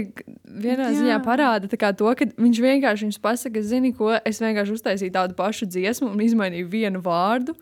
vienā 0.53 0.89
Jā. 0.89 0.91
Jā. 0.91 0.97
ziņā 0.99 1.19
parāda 1.25 1.71
to, 1.71 2.11
ka 2.19 2.27
viņš 2.37 2.61
vienkārši 2.65 3.07
jums 3.07 3.19
pasaka, 3.23 3.63
zini, 3.65 3.93
ko 3.97 4.13
es 4.19 4.43
vienkārši 4.43 4.77
uztaisīju 4.77 5.15
tādu 5.15 5.37
pašu 5.39 5.69
dziesmu 5.71 6.11
un 6.13 6.21
izmainīju 6.25 6.69
vienu 6.73 7.03
vārdu. 7.05 7.57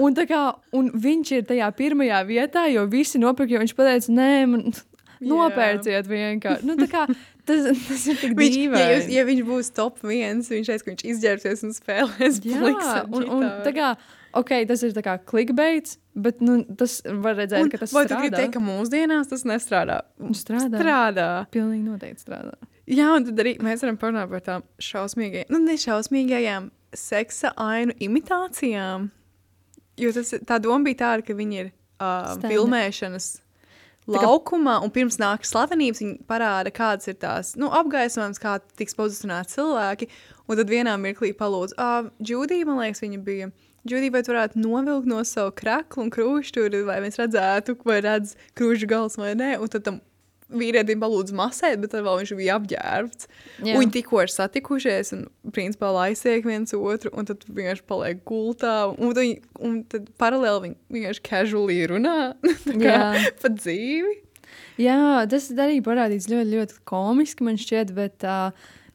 Un, 0.00 0.16
tā 0.16 0.26
kā, 0.30 0.42
un 0.74 0.90
viņš 0.90 1.32
ir 1.38 1.46
tajā 1.52 1.70
pirmajā 1.78 2.24
vietā, 2.28 2.66
jo 2.72 2.86
visi 2.90 3.20
nopirka, 3.22 3.54
jo 3.54 3.62
viņš 3.62 3.76
pateica, 3.78 4.16
nē, 4.18 4.32
man 4.50 4.66
nopērciet 5.24 6.08
vienkārši. 6.10 6.66
Nu, 6.66 6.76
tā 6.78 6.88
kā, 6.90 7.04
tas, 7.48 7.70
tas 7.88 8.06
ir 8.10 8.18
tik 8.20 8.34
Viņš, 8.38 8.56
ja, 8.58 8.64
jūs, 8.64 9.06
dīvaini. 9.06 9.14
ja 9.16 9.24
viņš 9.28 9.42
būs 9.48 9.70
top 9.76 10.02
viens, 10.04 10.50
viņš 10.52 10.70
teiks, 10.72 10.84
ka 10.84 10.92
viņš 10.92 11.06
izģērbsies 11.12 11.64
un 11.68 11.74
spēlēs 11.76 12.40
Jā, 12.44 13.04
un, 13.08 13.28
un 13.38 13.46
tā 13.64 13.74
kā, 13.76 13.94
ok, 14.40 14.52
tas 14.68 14.82
ir 14.86 14.94
kā 15.04 15.16
clickbaits, 15.30 15.98
bet 16.26 16.40
nu, 16.44 16.60
tas 16.78 16.98
var 17.06 17.36
redzēt, 17.38 17.64
Un 17.64 17.72
ka 17.72 17.80
tas 17.82 17.94
vai 17.94 18.04
tu 18.10 18.18
gribi 18.18 18.36
teikt, 18.36 18.54
ka 18.56 18.62
mūsdienās 18.62 19.30
tas 19.30 19.44
nestrādā? 19.48 20.00
Strādā. 20.36 20.80
Strādā. 20.80 21.28
Pilnīgi 21.54 21.84
noteikti 21.86 22.26
strādā. 22.26 22.56
Jā, 22.90 23.12
un 23.16 23.24
tad 23.28 23.40
arī 23.40 23.54
mēs 23.64 23.84
varam 23.84 23.98
parunāt 24.00 24.32
par 24.32 24.42
tām 24.44 24.66
šausmīgajām, 24.82 25.52
nu, 25.54 25.62
nešausmīgajām 25.70 26.68
seksa 26.94 27.54
ainu 27.60 27.96
imitācijām. 28.04 29.08
Jo 30.00 30.10
tas, 30.14 30.34
tā 30.46 30.58
doma 30.62 30.84
bija 30.88 31.00
tāda, 31.04 31.24
ka 31.26 31.36
viņi 31.38 31.60
ir 31.62 31.70
uh, 31.70 32.34
Stand-up. 32.34 32.50
filmēšanas 32.50 33.30
laukumā, 34.10 34.78
un 34.84 34.92
pirms 34.92 35.16
nāk 35.20 35.46
slavenības, 35.48 36.02
viņi 36.02 36.16
parāda, 36.28 36.72
kādas 36.74 37.08
ir 37.08 37.16
tās 37.22 37.54
nu, 37.56 37.70
apgaismojums, 37.72 38.40
kā 38.42 38.58
tiks 38.76 38.96
pozicionēti 38.98 39.56
cilvēki. 39.56 40.10
Un 40.44 40.60
tad 40.60 40.68
vienā 40.68 40.96
mirklī 41.00 41.32
palūdz, 41.36 41.76
ah, 41.80 42.10
Džudija, 42.20 42.66
man 42.68 42.82
liekas, 42.82 43.00
viņa 43.04 43.20
bija. 43.24 43.48
Džudija, 43.84 44.14
vai 44.14 44.22
tu 44.24 44.32
varētu 44.32 44.60
novilkt 44.64 45.06
no 45.10 45.20
savu 45.28 45.52
kraklu 45.58 46.06
un 46.06 46.10
krūšķuri, 46.14 46.84
lai 46.88 47.00
mēs 47.04 47.18
redzētu, 47.20 47.74
vai 47.84 47.98
redz 48.04 48.32
krūšķu 48.56 48.88
gals 48.88 49.18
vai 49.20 49.34
nē, 49.36 49.54
un 49.60 49.68
tad 49.72 49.84
tam 49.84 49.98
vīrietim 50.54 51.00
palūdz 51.02 51.32
masēt, 51.34 51.80
bet 51.82 51.90
tad 51.94 52.04
vēl 52.06 52.18
viņš 52.20 52.32
bija 52.38 52.56
apģērbts. 52.60 53.28
Un 53.64 53.70
Viņi 53.80 53.94
tikko 53.96 54.20
ir 54.22 54.30
satikušies 54.32 55.12
un, 55.16 55.22
principā, 55.56 55.88
laisiek 55.96 56.44
viens 56.46 56.72
otru, 56.76 57.10
un 57.16 57.26
tad 57.28 57.42
vienkārši 57.48 57.84
paliek 57.90 58.20
gultā, 58.28 58.74
un, 58.92 59.08
un, 59.08 59.14
viņi- 59.18 59.40
un 59.66 59.78
tad 59.90 60.08
paralēli 60.20 60.68
viņi 60.68 60.76
vienkārši 60.98 61.24
casually 61.28 61.80
runā 61.90 62.14
Jā. 62.86 63.00
pa 63.42 63.50
dzīvi. 63.56 64.20
Jā, 64.84 64.98
tas 65.30 65.48
arī 65.54 65.80
parādīts 65.86 66.28
ļoti, 66.30 66.52
ļoti 66.56 66.80
komiski, 66.88 67.44
man 67.46 67.58
šķiet, 67.60 67.92
bet 67.96 68.24
uh, 68.28 68.50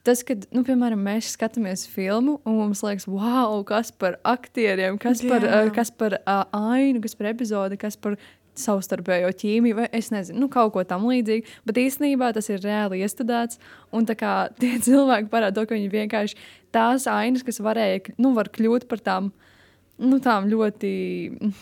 tas, 0.08 0.24
kad, 0.28 0.46
nu, 0.56 0.64
piemēram, 0.68 1.02
mēs 1.04 1.34
skatāmies 1.36 1.86
filmu 1.92 2.38
un 2.48 2.58
mums 2.62 2.84
liekas, 2.86 3.08
wow, 3.10 3.60
kas 3.68 3.92
par 3.92 4.20
aktieriem, 4.28 5.00
kas 5.02 5.24
par, 5.26 5.46
Jā. 5.46 5.64
uh, 5.66 5.72
kas 5.76 5.92
par 5.92 6.18
uh, 6.20 6.44
ainu, 6.56 7.02
kas 7.04 7.18
par 7.20 7.32
epizodi, 7.34 7.80
kas 7.82 8.00
par 8.00 8.18
savstarpējo 8.60 9.32
ķīmiju, 9.40 9.78
vai 9.78 9.88
es 9.96 10.10
nezinu, 10.14 10.42
nu, 10.44 10.50
kaut 10.52 10.74
ko 10.76 10.84
tam 10.88 11.06
līdzīgu. 11.10 11.48
Bet 11.68 11.80
īstenībā 11.80 12.32
tas 12.36 12.50
ir 12.52 12.62
reāli 12.64 13.02
iestudēts. 13.06 13.60
Un 13.96 14.08
tā 14.10 14.18
kā 14.20 14.34
tie 14.62 14.76
cilvēki 14.84 15.32
parāda 15.32 15.60
to, 15.60 15.68
ka 15.70 15.78
viņi 15.78 15.92
vienkārši 15.94 16.40
tās 16.76 17.08
ainas, 17.10 17.46
kas 17.48 17.62
varēja, 17.64 18.16
nu, 18.22 18.34
var 18.38 18.52
kļūt 18.54 18.88
par 18.92 19.04
tām, 19.06 19.32
nu, 20.02 20.20
tām 20.24 20.50
ļoti 20.52 20.94
mm, 21.38 21.58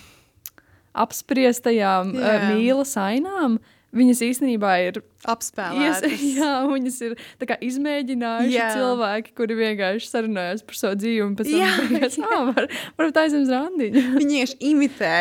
apspriestajām 1.05 2.13
uh, 2.15 2.27
Jā. 2.27 2.37
mīlas 2.53 2.95
ainām. 3.01 3.59
Viņas 3.95 4.19
īstenībā 4.25 4.71
ir 4.83 4.97
Apspēlētas. 5.31 6.23
jā, 6.37 6.49
viņas 6.67 6.97
ir 7.07 7.13
tā 7.39 7.47
kā 7.49 7.55
izmēģinājuši 7.63 8.51
Jā. 8.57 8.67
cilvēki, 8.75 9.31
kuri 9.37 9.55
vienkārši 9.61 10.09
sarunājas 10.11 10.65
par 10.67 10.79
savu 10.79 10.97
dzīvi 10.99 11.21
un 11.23 11.37
pēc 11.39 11.51
tam 11.51 11.61
Jā, 11.61 11.69
beigās, 11.93 12.17
"Ā, 12.19 12.39
var, 12.49 12.67
varbūt 12.99 13.19
aizem 13.23 13.45
uz 13.47 13.53
randiņu. 13.55 14.03
Viņi 14.19 14.35
vienkārši 14.35 14.59
imitē 14.71 15.13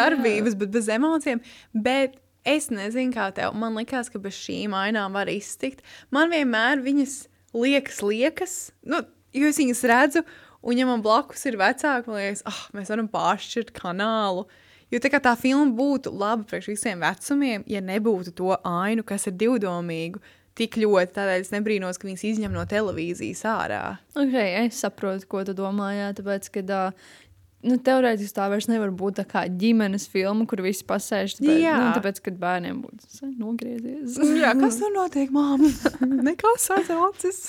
darbības, 0.00 0.56
bet 0.62 0.72
bez 0.74 0.88
emocijām. 0.96 1.44
Bet 1.76 2.16
es 2.46 2.70
nezinu, 2.72 3.12
kā 3.14 3.28
tev. 3.36 3.54
Man 3.58 3.76
liekas, 3.78 4.08
ka 4.12 4.22
bez 4.22 4.36
šīm 4.38 4.74
ainām 4.78 5.16
var 5.18 5.28
iztikt. 5.32 5.84
Man 6.14 6.32
vienmēr 6.32 6.80
viņas 6.84 7.18
liekas, 7.56 8.02
liekas, 8.04 8.56
nu, 8.88 9.00
jo 9.36 9.48
es 9.52 9.60
viņas 9.60 9.82
redzu, 9.92 10.22
un 10.66 10.78
ja 10.80 10.86
man 10.88 11.02
blakus 11.04 11.44
ir 11.48 11.56
vecāki, 11.60 12.10
man 12.10 12.20
liekas, 12.22 12.42
ah, 12.48 12.62
mēs 12.76 12.90
varam 12.92 13.08
pāršķirt 13.12 13.72
kanālu. 13.76 14.46
Jo 14.94 15.00
tā 15.02 15.10
kā 15.10 15.18
tā 15.22 15.32
filma 15.38 15.72
būtu 15.74 16.12
laba 16.14 16.46
priekš 16.46 16.70
visiem 16.70 17.02
vecumiem, 17.02 17.64
ja 17.66 17.82
nebūtu 17.82 18.34
to 18.38 18.54
ainu, 18.62 19.02
kas 19.06 19.26
ir 19.26 19.34
divdomīgu, 19.40 20.22
tik 20.56 20.78
ļoti. 20.80 21.12
Tādēļ 21.16 21.42
es 21.42 21.52
nebrīnos, 21.52 21.98
ka 21.98 22.08
viņas 22.08 22.24
izņem 22.30 22.54
no 22.54 22.62
televīzijas 22.70 23.42
ārā. 23.50 23.82
Okay, 24.14 24.54
es 24.62 24.78
saprotu, 24.84 25.26
ko 25.30 25.42
tu 25.48 25.56
domā. 25.58 25.90
Jā, 25.96 26.12
tāpēc, 26.16 26.48
ka 26.54 26.62
uh, 26.64 27.08
nu, 27.66 27.76
teorētiski 27.82 28.36
tā 28.36 28.48
vairs 28.52 28.68
nevar 28.70 28.92
būt 28.94 29.18
tā 29.20 29.26
kā 29.28 29.44
ģimenes 29.50 30.06
filma, 30.12 30.46
kur 30.48 30.62
visi 30.64 30.86
pasēž. 30.88 31.38
Tāpēc, 31.40 31.62
Jā. 31.62 31.76
nu, 31.82 31.88
tāpēc 31.96 32.20
kad 32.28 32.38
bērniem 32.42 32.82
būtu 32.84 33.30
nogriezies. 33.40 34.18
Jā, 34.40 34.54
kas 34.58 34.80
tur 34.82 34.94
notiek, 34.94 35.32
māma? 35.34 35.70
Nekas 36.28 36.70
acis. 36.76 37.42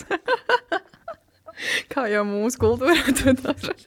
Kā 1.93 2.05
jau 2.11 2.23
mūsu 2.27 2.59
kultūrā 2.61 3.15
to 3.17 3.33
dara. 3.39 3.77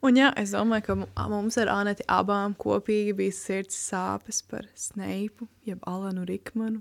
Un 0.00 0.16
jā, 0.16 0.30
es 0.40 0.54
domāju, 0.56 0.84
ka 0.86 0.94
mu- 0.96 1.08
mums 1.28 1.58
ar 1.60 1.68
Aneti 1.74 2.04
abām 2.08 2.54
kopīgi 2.56 3.12
bija 3.18 3.34
sirds 3.36 3.76
sāpes 3.90 4.40
par 4.48 4.64
Sneipu, 4.74 5.48
jeb 5.68 5.82
Alanu 5.86 6.24
Rikmanu. 6.28 6.80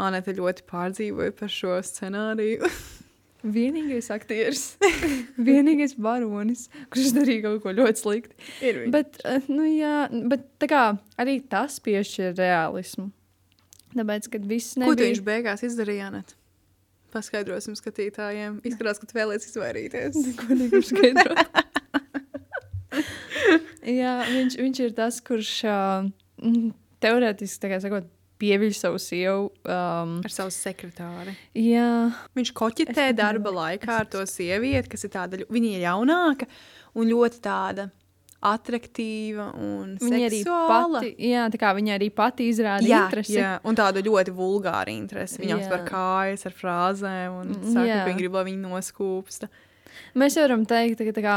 Anete 0.00 0.32
ļoti 0.32 0.64
pārdzīvoja 0.70 1.34
par 1.36 1.52
šo 1.52 1.76
scenāriju. 1.84 2.70
Vienīgais 3.58 4.08
aktieris, 4.10 4.62
vienīgais 5.48 5.92
varonis, 6.02 6.64
kurš 6.90 7.12
darīja 7.14 7.44
kaut 7.44 7.60
ko 7.62 7.74
ļoti 7.76 8.00
sliktu. 8.02 8.34
Ir 8.64 8.80
viņa. 8.80 8.92
Bet, 8.96 9.20
eh, 9.28 9.44
nu, 9.52 9.62
jā, 9.68 10.08
bet 10.32 10.48
tā 10.58 10.66
kā, 10.72 10.82
arī 11.22 11.36
tas 11.46 11.76
piešķir 11.84 12.34
realismu. 12.40 13.10
Tāpēc, 13.94 14.26
kad 14.32 14.48
viss 14.48 14.74
Ko 14.74 14.88
nebija... 14.88 15.12
viņš 15.12 15.22
beigās 15.28 15.62
izdarīja, 15.68 16.10
Anet? 16.10 16.34
Paskaidrosim 17.14 17.76
skatītājiem. 17.78 18.58
Izskatās, 18.68 18.98
ka 19.00 19.06
tu 19.08 19.16
vēlēsies 19.16 19.54
izvairīties. 19.54 20.18
Ko 20.42 20.58
negribu 20.58 20.84
skaidrot? 20.84 21.40
Jā, 23.88 24.14
viņš, 24.28 24.56
viņš 24.60 24.80
ir 24.84 24.94
tas, 24.96 25.20
kurš 25.24 25.52
uh, 25.68 26.08
teorētiski, 27.02 27.78
sakot, 27.82 28.08
pieviļ 28.38 28.74
savu 28.78 28.98
sievu. 29.02 29.48
Um, 29.66 30.18
Ar 30.22 30.30
savu 30.34 30.52
sekretāri. 30.54 31.32
jā, 31.58 31.88
Viņš 32.38 32.50
Es 32.52 32.56
koķitē 32.58 32.94
pat 33.10 33.16
darba 33.18 33.50
laikā 33.56 33.96
ar 34.04 34.10
to 34.10 34.22
sievieti, 34.30 34.92
kas 34.92 35.06
ir 35.08 35.10
tāda, 35.14 35.40
viņa 35.50 35.72
ir 35.78 35.86
jaunāka 35.88 36.46
un 36.94 37.08
ļoti 37.10 37.40
tāda 37.42 37.88
attraktīva 38.38 39.48
un 39.58 39.96
Viņa 39.98 40.18
arī 40.28 40.38
seksuāla. 40.44 41.00
pati, 41.02 41.08
jā, 41.26 41.46
tā 41.50 41.58
kā 41.58 41.72
viņa 41.74 41.96
arī 41.98 42.08
pati 42.14 42.46
izrāda 42.52 42.86
Jā, 42.86 43.00
interesi. 43.08 43.34
jā, 43.34 43.56
un 43.66 43.74
tādu 43.78 44.02
ļoti 44.06 44.34
vulgāru 44.36 44.92
interesi. 44.94 45.40
Viņa 45.42 45.56
aptver 45.58 45.82
kājas 45.88 46.46
ar 46.46 46.54
frāzēm 46.54 47.40
un 47.40 47.48
Mm, 47.56 47.72
saka, 47.72 47.86
jā. 47.88 47.96
ka 48.04 48.10
viņa 48.12 48.18
grib, 48.22 48.32
lai 48.38 48.44
viņa 48.52 48.62
noskūpsta. 48.68 49.48
Mēs 50.14 50.36
varam 50.38 50.62
teikt, 50.70 51.02
ka 51.02 51.12
tā 51.18 51.24
kā. 51.26 51.36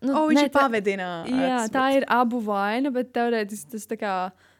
Nu, 0.00 0.14
O, 0.16 0.22
viņš 0.30 0.38
ne, 0.40 0.46
ir 0.48 0.52
pavadināts. 0.54 1.32
Jā, 1.34 1.58
tā 1.72 1.84
ir 1.98 2.06
abu 2.08 2.40
vaina, 2.44 2.92
bet 2.94 3.10
teorētiski 3.12 3.74
tas 3.74 3.84
tā 3.90 3.98
kā. 4.00 4.14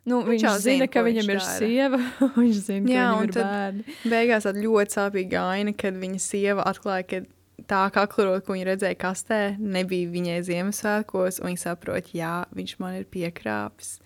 Nu, 0.09 0.21
viņš 0.27 0.45
jau 0.45 0.53
viņš 0.53 0.65
zina, 0.65 0.77
zina, 0.77 0.89
ka 0.93 1.03
viņš 1.07 1.17
viņam 1.17 1.33
ir 1.33 1.41
dara. 1.41 1.57
sieva. 1.57 2.01
viņš 2.41 2.61
zina, 2.67 2.85
ka 2.85 2.93
Jā, 2.93 3.07
viņam 3.09 3.25
ir 3.25 3.35
bērni. 3.39 3.97
Beigās 4.13 4.49
tāda 4.49 4.65
ļoti 4.65 4.97
sāpīga 4.97 5.45
aina, 5.55 5.75
kad 5.77 5.97
viņa 6.01 6.21
sieva 6.25 6.67
atklāja, 6.69 7.07
ka 7.09 7.23
tā 7.71 7.81
kaklarot, 7.95 8.45
ko 8.45 8.57
viņa 8.57 8.69
redzēja 8.73 8.99
kastē, 9.01 9.41
nebija 9.61 10.13
viņai 10.13 10.39
Ziemassvētkos, 10.49 11.41
viņa 11.45 11.63
saprot, 11.65 12.13
jā, 12.17 12.35
viņš 12.57 12.77
man 12.83 13.01
ir 13.01 13.09
piekrāpis. 13.09 13.99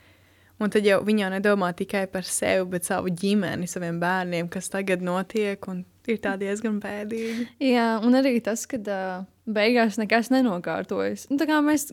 Un 0.63 0.71
tad 0.71 0.87
jau 0.87 1.01
viņa 1.03 1.27
jau 1.27 1.31
nedomā 1.35 1.73
tikai 1.75 2.05
par 2.11 2.27
sevi, 2.29 2.67
bet 2.77 2.87
savu 2.87 3.11
ģimeni, 3.11 3.67
saviem 3.71 3.99
bērniem, 4.03 4.47
kas 4.53 4.71
tagad 4.71 5.03
notiek, 5.03 5.59
ir 6.07 6.21
tā 6.23 6.37
diezgan 6.39 6.79
bēdīgi. 6.83 7.49
Jā, 7.73 7.97
un 8.07 8.15
arī 8.19 8.37
tas, 8.45 8.63
ka 8.71 8.79
uh, 8.79 9.25
beigās 9.45 9.99
nekas 10.01 10.31
nenokārtojas. 10.33 11.27
Nu, 11.33 11.39
mēs, 11.67 11.89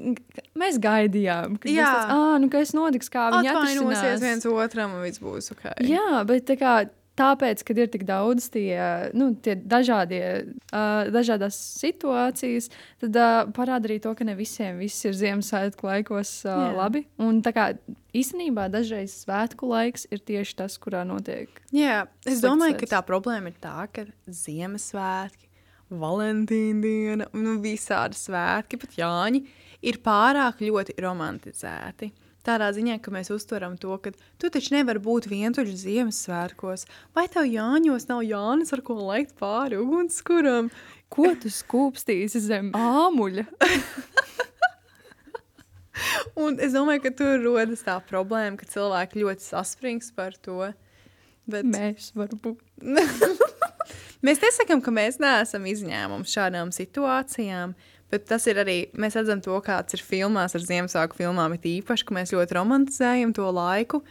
mēs 0.58 0.80
gaidījām, 0.82 1.60
ka, 1.62 1.72
Jā. 1.72 1.90
tas, 1.90 2.16
ah, 2.16 2.40
nu, 2.42 2.50
kas 2.52 2.74
notiks, 2.78 3.12
kā 3.12 3.30
viņi 3.36 3.52
Atvainosies 3.52 4.24
viens 4.24 4.48
otram, 4.48 4.98
un 4.98 5.06
viss 5.06 5.22
būs 5.24 5.54
ok. 5.56 5.68
Jā, 5.88 6.24
bet 6.28 6.48
tā 6.48 6.58
kā, 6.60 6.76
tāpēc, 7.20 7.64
kad 7.68 7.82
ir 7.82 7.90
tik 7.92 8.06
daudz 8.08 8.48
tie, 8.54 8.78
nu, 9.18 9.32
tie 9.44 9.58
dažādie, 9.60 10.24
uh, 10.72 11.12
dažādas 11.12 11.58
situācijas, 11.82 12.72
tad 13.04 13.20
uh, 13.20 13.44
parāda 13.56 13.90
arī 13.90 14.00
to, 14.04 14.14
ka 14.18 14.28
ne 14.28 14.36
visiem 14.40 14.80
viss 14.82 15.06
ir 15.08 15.18
Ziemassvētku 15.18 15.90
laikos 15.90 16.34
uh, 16.48 16.56
Jā. 16.56 16.72
labi. 16.78 17.04
Un 17.22 17.44
tā 17.46 17.54
kā 17.56 17.68
īstenībā 18.18 18.70
dažreiz 18.72 19.16
svētku 19.26 19.70
laiks 19.72 20.08
ir 20.12 20.24
tieši 20.24 20.58
tas, 20.64 20.80
kurā 20.82 21.04
notiek. 21.08 21.52
Jā, 21.76 22.06
es 22.26 22.44
domāju, 22.44 22.80
ka 22.82 22.94
tā 22.96 23.06
problēma 23.08 23.52
ir 23.52 23.60
tā, 23.62 23.78
ka 23.92 24.08
Ziemassvētki, 24.32 25.51
Valentīna 25.92 26.80
diena, 26.86 27.26
nu, 27.36 27.58
visādi 27.60 28.16
svētki, 28.16 28.80
pat 28.80 28.94
Jāņi, 28.96 29.42
ir 29.84 29.98
pārāk 30.06 30.62
ļoti 30.64 30.96
romantizēti. 31.04 32.12
Tādā 32.48 32.72
ziņā, 32.74 32.96
ka 33.04 33.12
mēs 33.14 33.30
uztveram 33.34 33.76
to, 33.78 33.94
ka 34.02 34.14
tu 34.42 34.50
taču 34.50 34.74
nevari 34.74 35.02
būt 35.04 35.28
vientuļš 35.30 35.76
Ziemassvētkos, 35.84 36.88
vai 37.14 37.28
tev 37.30 37.46
Jāņos 37.46 38.08
nav 38.10 38.24
Jānis, 38.26 38.74
ar 38.74 38.82
ko 38.88 38.98
lekt 39.12 39.36
pāri 39.38 39.78
ugunskuram? 39.78 40.72
Ko 41.12 41.36
tu 41.38 41.52
skūpstīsi 41.54 42.42
zem 42.42 42.72
āmuļa? 42.78 43.46
Un 46.42 46.58
es 46.64 46.74
domāju, 46.74 47.04
ka 47.04 47.12
tur 47.20 47.36
rodas 47.44 47.84
tā 47.86 48.00
problēma, 48.08 48.58
ka 48.58 48.66
cilvēki 48.72 49.22
ļoti 49.22 49.50
saspringst 49.52 50.16
par 50.18 50.34
to. 50.40 50.72
Bet... 51.52 51.68
Mēs 51.68 52.14
varam 52.18 52.42
būt. 52.42 52.64
Mēs 54.22 54.42
nesakām, 54.44 54.84
ka 54.86 54.94
mēs 54.94 55.18
neesam 55.22 55.64
izņēmums 55.66 56.34
šādām 56.36 56.70
situācijām, 56.76 57.74
bet 58.14 58.28
tas 58.30 58.46
ir 58.52 58.60
arī, 58.62 58.76
mēs 58.94 59.18
redzam 59.18 59.42
to, 59.42 59.56
kāds 59.66 59.98
ir 59.98 60.04
filmās 60.06 60.54
ar 60.58 60.66
Ziemassvētku 60.66 61.18
filmām, 61.24 61.56
ir 61.58 61.70
īpaši, 61.80 62.06
ka 62.06 62.18
mēs 62.20 62.34
ļoti 62.36 62.58
romantizējam 62.60 63.34
to 63.34 63.48
laiku. 63.50 64.04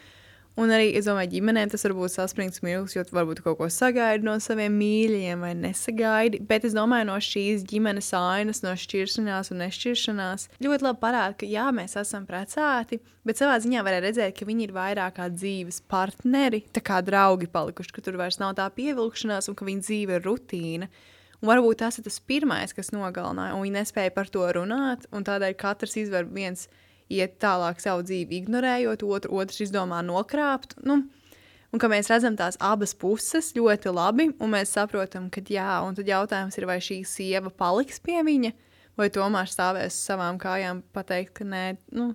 Un 0.60 0.68
arī, 0.74 0.90
es 0.98 1.06
domāju, 1.08 1.30
ģimenē 1.38 1.62
tas 1.72 1.86
var 1.86 1.94
būt 1.96 2.12
saspringts 2.12 2.60
mirklis, 2.60 2.92
jo 2.92 3.04
varbūt 3.16 3.38
kaut 3.40 3.56
ko 3.56 3.68
sagaidi 3.72 4.26
no 4.26 4.34
saviem 4.44 4.74
mīļajiem 4.76 5.44
vai 5.46 5.52
nesagaidi. 5.56 6.42
Bet 6.50 6.66
es 6.68 6.74
domāju, 6.76 7.06
no 7.08 7.14
šīs 7.24 7.64
ģimenes 7.70 8.10
ainas, 8.18 8.60
no 8.60 8.74
šķiršanās 8.76 9.54
un 9.54 9.62
nešķiršanās, 9.64 10.44
ļoti 10.60 10.84
labi 10.84 11.00
parāda, 11.00 11.38
ka 11.40 11.48
jā, 11.48 11.64
mēs 11.72 11.96
esam 12.02 12.26
precēti, 12.28 12.98
bet 13.24 13.40
savā 13.40 13.56
ziņā 13.64 13.84
varēja 13.86 14.04
redzēt, 14.04 14.34
ka 14.36 14.48
viņi 14.50 14.66
ir 14.66 14.74
vairāk 14.76 15.16
kā 15.16 15.30
dzīves 15.32 15.80
partneri, 15.88 16.60
tā 16.76 16.84
kā 16.84 17.00
draugi 17.06 17.48
palikuši, 17.48 17.96
ka 17.96 18.04
tur 18.04 18.20
vairs 18.20 18.40
nav 18.42 18.52
tā 18.60 18.68
pievilkšanās 18.76 19.48
un 19.48 19.56
ka 19.56 19.70
viņa 19.70 19.86
dzīve 19.86 20.20
ir 20.20 20.28
rutīna. 20.28 20.90
Un 21.40 21.48
varbūt 21.48 21.80
tas 21.80 21.96
ir 21.96 22.04
tas 22.04 22.20
pirmais, 22.20 22.76
kas 22.76 22.92
nogalināja, 22.92 23.56
un 23.56 23.64
viņi 23.64 23.78
nespēja 23.78 24.12
par 24.12 24.28
to 24.28 24.44
runāt, 24.58 25.08
un 25.08 25.24
tādēļ 25.24 25.56
katrs 25.56 25.96
izver 26.02 26.28
viens 26.28 26.68
iet 27.10 27.38
tālāk 27.42 27.82
savu 27.82 28.04
dzīvi, 28.06 28.42
ignorējot 28.42 29.04
otru, 29.06 29.40
otrs 29.42 29.60
izdomā 29.66 30.00
nokrāpt. 30.06 30.76
Nu, 30.86 31.02
un 31.70 31.82
ka 31.82 31.90
mēs 31.90 32.10
redzam 32.12 32.38
tās 32.38 32.58
abas 32.62 32.94
puses 32.94 33.52
ļoti 33.56 33.92
labi, 33.94 34.30
un 34.38 34.54
mēs 34.54 34.74
saprotam, 34.78 35.28
ka 35.32 35.42
jā, 35.46 35.82
un 35.86 35.98
tad 35.98 36.08
jautājums 36.10 36.58
ir, 36.58 36.68
vai 36.70 36.80
šī 36.84 37.02
sieva 37.08 37.52
paliks 37.52 38.02
pie 38.04 38.22
viņa, 38.26 38.54
vai 38.98 39.10
tomēr 39.12 39.50
stāvēs 39.50 39.94
uz 39.94 40.02
savām 40.10 40.40
kājām, 40.40 40.84
pateikt, 40.94 41.38
ka 41.40 41.48
nē, 41.48 41.64
nu, 41.96 42.12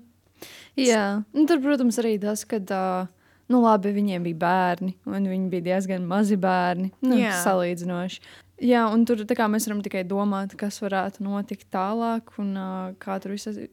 Jā, 0.75 1.23
un 1.35 1.47
tur, 1.47 1.61
protams, 1.63 1.97
arī 2.01 2.15
tas, 2.21 2.43
ka, 2.47 2.59
uh, 2.59 3.29
nu, 3.51 3.61
labi, 3.63 3.93
viņiem 3.95 4.25
bija 4.27 4.41
bērni, 4.41 4.95
un 5.07 5.29
viņi 5.31 5.51
bija 5.51 5.67
diezgan 5.71 6.07
mazi 6.09 6.37
bērni, 6.41 6.91
nu, 7.05 7.19
Jā. 7.21 7.37
salīdzinoši. 7.45 8.21
Jā, 8.63 8.85
un 8.87 9.01
tur 9.03 9.19
kā 9.35 9.49
mēs 9.51 9.65
varam 9.67 9.81
tikai 9.83 10.05
domāt, 10.07 10.53
kas 10.55 10.77
varētu 10.79 11.25
notikt 11.25 11.67
tālāk, 11.75 12.31
un 12.39 12.53
uh, 12.55 12.93
kā 13.03 13.17
tur 13.19 13.33
viss 13.33 13.49
ir. 13.51 13.67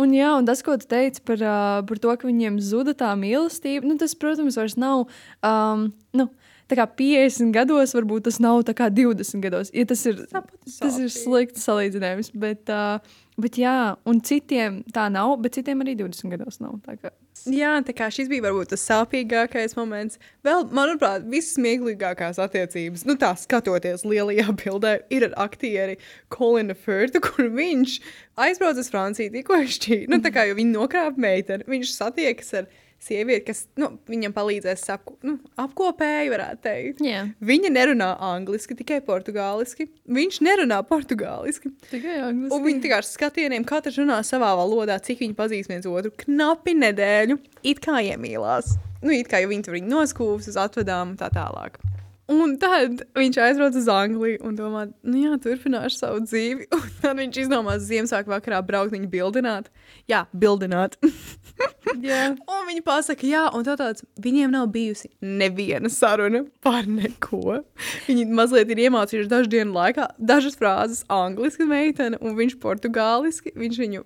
Un, 0.00 0.14
jā, 0.16 0.30
un 0.38 0.48
tas, 0.48 0.62
ko 0.64 0.78
tu 0.80 0.88
teici 0.88 1.20
par, 1.20 1.42
uh, 1.44 1.82
par 1.84 2.00
to, 2.00 2.14
ka 2.16 2.28
viņiem 2.28 2.56
zuda 2.64 2.96
tā 2.96 3.10
mīlestība, 3.20 3.84
nu, 3.84 3.98
tas, 4.00 4.16
protams, 4.16 4.56
vairs 4.56 4.78
nav. 4.80 5.06
Um, 5.44 5.90
nu, 6.16 6.30
Tā 6.66 6.74
kā 6.74 6.82
50 6.98 7.52
gados, 7.54 7.92
varbūt 7.94 8.24
tas 8.26 8.40
nav 8.42 8.64
tā 8.66 8.72
kā 8.74 8.88
20 8.90 9.38
gados. 9.44 9.68
Ja 9.70 9.84
tas 9.86 10.00
ir, 10.10 10.24
Tāpat 10.32 10.72
tas 10.80 10.96
ir 10.98 11.12
slikts 11.14 11.62
salīdzinājums, 11.62 12.32
bet, 12.34 12.72
uh, 12.74 12.98
bet 13.40 13.58
jā, 13.60 13.76
un 14.08 14.20
citiem 14.24 14.80
tā 14.94 15.06
nav, 15.12 15.34
bet 15.44 15.58
citiem 15.58 15.82
arī 15.84 15.96
20 15.98 16.32
gados 16.32 16.60
nav. 16.62 16.78
tā 16.86 16.96
kā. 17.00 17.12
Jā, 17.52 17.74
tā 17.84 17.92
kā 17.96 18.08
šis 18.12 18.30
bija 18.32 18.46
varbūt 18.46 18.72
tas 18.72 18.84
sāpīgākais 18.88 19.76
moments. 19.76 20.20
Vēl, 20.46 20.64
manuprāt, 20.74 21.26
vissmieklīgākās 21.30 22.40
attiecības, 22.42 23.04
nu 23.08 23.18
tā 23.20 23.34
skatoties 23.38 24.06
lielajā 24.08 24.48
bildē, 24.62 24.96
ir 25.12 25.28
ar 25.28 25.36
aktieri 25.46 25.98
Kolinu 26.32 26.76
Furtu, 26.78 27.22
kur 27.24 27.52
viņš 27.52 27.98
aizbrauc 28.46 28.80
uz 28.80 28.90
Franciju 28.92 29.34
tikko 29.36 29.60
šķīri. 29.76 30.08
Nu, 30.12 30.22
tā 30.24 30.32
kā 30.34 30.48
jau 30.48 30.56
viņi 30.58 30.72
nokrāpa 30.72 31.20
meiteni, 31.28 31.68
viņš 31.68 31.94
satiekas 31.98 32.54
ar 32.62 32.72
sievieti, 33.06 33.44
kas 33.48 33.62
nu, 33.80 33.92
viņam 34.10 34.34
palīdzēs 34.36 34.84
apko, 34.94 35.14
nu, 35.26 35.36
apkopēji, 35.62 36.32
varētu 36.32 36.62
teikt. 36.66 37.02
Jā, 37.06 37.24
Viņa 37.46 37.70
nerunā 37.72 38.10
angliski, 38.28 38.76
tikai 38.78 39.00
portugāliski. 39.06 39.88
Viņš 40.18 40.40
nerunā 40.46 40.80
portugāliski. 40.88 41.72
tikai 41.90 42.18
Un 42.20 42.26
angliski. 42.30 42.62
viņi 42.66 42.84
tikai 42.86 43.00
ar 43.00 43.08
skatieniem 43.08 43.66
katrs 43.68 44.00
runā 44.02 44.20
savā 44.26 44.52
valodā, 44.58 44.98
cik 45.02 45.22
viņi 45.24 45.38
pazīst 45.38 45.72
viens 45.72 45.86
otru. 45.90 46.12
Knapi 46.24 46.76
nedēļu, 46.82 47.38
it 47.62 47.82
kā 47.84 48.00
iemīlās. 48.10 48.76
Nu, 49.02 49.12
it 49.12 49.28
kā 49.30 49.42
jau 49.42 49.50
viņi 49.52 49.68
tur 49.68 49.78
noskūpst 49.86 50.50
uz 50.50 50.56
atvedām 50.58 51.14
un 51.14 51.20
tā 51.20 51.28
tālāk. 51.32 51.78
Un 52.26 52.56
tad 52.58 53.04
viņš 53.14 53.36
aizbrauc 53.38 53.76
uz 53.78 53.86
Angliju 53.90 54.40
un 54.48 54.56
domā, 54.58 54.80
nu 55.06 55.20
jā, 55.20 55.36
turpināšu 55.42 55.98
savu 56.00 56.22
dzīvi. 56.24 56.66
Un 56.74 56.88
tad 56.98 57.20
viņš 57.20 57.38
izdomās 57.44 57.84
Ziemassvētku 57.86 58.32
vakarā 58.32 58.58
braukt 58.66 58.96
viņu 58.96 59.06
bildināt. 59.12 59.68
Jā, 60.10 60.24
bildināt. 60.34 60.98
Jā. 62.02 62.34
Un 62.34 62.66
viņi 62.66 62.82
pasaka, 62.84 63.24
jā, 63.30 63.44
un 63.54 63.62
tā 63.64 63.76
tāds 63.78 64.02
viņiem 64.20 64.50
nav 64.52 64.66
bijusi 64.74 65.08
neviena 65.22 65.88
saruna 65.88 66.42
par 66.66 66.84
neko. 66.90 67.60
Viņi 68.08 68.26
mazliet 68.36 68.72
ir 68.74 68.82
iemācījušies 68.88 69.30
dažu 69.30 69.52
dienu 69.54 69.72
laikā, 69.78 70.10
dažas 70.18 70.58
frāzes 70.58 71.06
angliski 71.08 71.64
meitene, 71.68 72.18
un 72.20 72.36
viņš 72.36 72.58
portugāliski, 72.60 73.54
viņš 73.56 73.80
viņu 73.80 74.04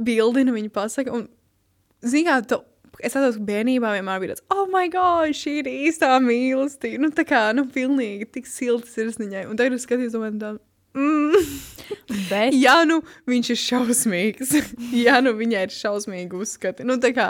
bildina, 0.00 0.54
viņa 0.54 0.72
pasaka, 0.72 1.12
un 1.18 1.26
zināt, 2.06 2.48
to, 2.48 2.62
es 3.02 3.16
atceros, 3.16 3.38
ka 3.40 3.46
bērnībā 3.50 3.92
vienmēr 3.96 4.20
bija 4.22 4.34
tāds, 4.34 4.44
oh, 4.54 4.66
my 4.72 4.86
God, 4.92 5.34
šī 5.36 5.58
ir 5.62 5.70
īstā 5.70 6.12
mīlestība. 6.22 7.02
Nu, 7.02 7.10
tā 7.14 7.26
kā, 7.28 7.44
nu, 7.56 7.66
pilnīgi 7.72 8.28
tik 8.38 8.48
silta 8.50 8.88
sirsniņai. 8.90 9.46
Un 9.50 9.58
tagad 9.60 9.76
es 9.78 9.86
skatījos, 9.86 10.14
domāju, 10.16 10.38
tā, 10.42 10.52
mm. 10.98 11.48
Bet, 12.30 12.54
Ja 12.56 12.82
nu 12.88 13.00
viņš 13.28 13.52
ir 13.54 13.60
šausmīgs, 13.62 14.54
ja 15.06 15.18
nu 15.24 15.34
viņai 15.38 15.66
ir 15.68 15.74
šausmīgi 15.74 16.38
uzskati, 16.38 16.86
nu 16.88 16.98
tā 17.02 17.12
kā 17.16 17.28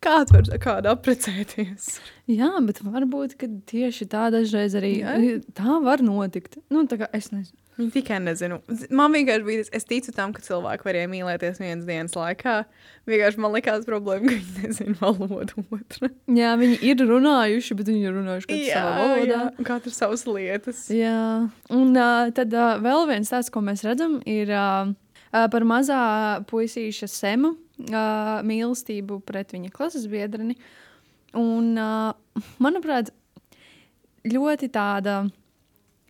kāds 0.00 0.32
var 0.32 0.48
kādu 0.62 0.90
apprecēties. 0.94 1.90
jā, 2.30 2.50
bet 2.64 2.80
varbūt 2.84 3.36
tieši 3.70 4.08
tā 4.10 4.30
dažreiz 4.32 4.76
arī 4.78 4.94
Jā. 5.02 5.16
tā 5.56 5.80
var 5.84 6.00
notikt. 6.04 6.56
Nu, 6.72 6.86
tā 6.88 7.02
kā 7.02 7.10
es 7.16 7.28
nezinu. 7.34 7.59
Viņa 7.78 7.92
tikai 7.94 8.18
nezinu. 8.20 8.58
Man 8.92 9.14
vienkārši 9.14 9.44
bija 9.46 9.62
tas, 9.62 9.70
es 9.78 9.86
ticu 9.88 10.12
tam, 10.12 10.34
ka 10.36 10.42
cilvēki 10.44 10.84
var 10.84 10.98
iemīlēties 11.00 11.60
vienas 11.62 11.86
dienas 11.88 12.16
laikā. 12.18 12.56
Vienkārši 13.08 13.40
man 13.40 13.54
likās 13.54 13.86
problēma, 13.88 14.26
ka 14.26 14.34
viņi 14.36 14.64
nezina 14.66 14.96
valodu 15.00 15.64
otru. 15.76 16.10
Jā, 16.36 16.50
viņi 16.60 16.80
ir 16.90 17.04
runājuši, 17.08 17.76
bet 17.78 17.92
viņi 17.92 18.04
ir 18.04 18.16
runājuši 18.18 18.50
katrs 18.50 18.72
savā 18.74 18.92
valodā. 18.98 19.40
un 19.54 19.68
katrs 19.70 20.00
savas 20.02 20.26
lietas. 20.28 20.82
Jā, 20.92 21.22
un 21.78 21.94
uh, 21.94 22.28
tad 22.36 22.58
uh, 22.58 22.74
vēl 22.84 23.06
viens 23.14 23.32
tāds, 23.32 23.52
ko 23.54 23.64
mēs 23.64 23.86
redzam, 23.86 24.18
ir 24.28 24.52
uh, 24.52 24.92
par 25.30 25.68
mazā 25.68 26.02
puisīša 26.50 27.08
semu 27.08 27.54
uh, 27.54 28.40
mīlestību 28.46 29.22
pret 29.24 29.56
viņa 29.56 29.72
klases 29.72 30.04
biedreni. 30.10 30.58
Un, 31.38 31.72
uh, 31.78 32.50
manuprāt, 32.60 33.14
ļoti 34.28 34.68
tāda. 34.74 35.22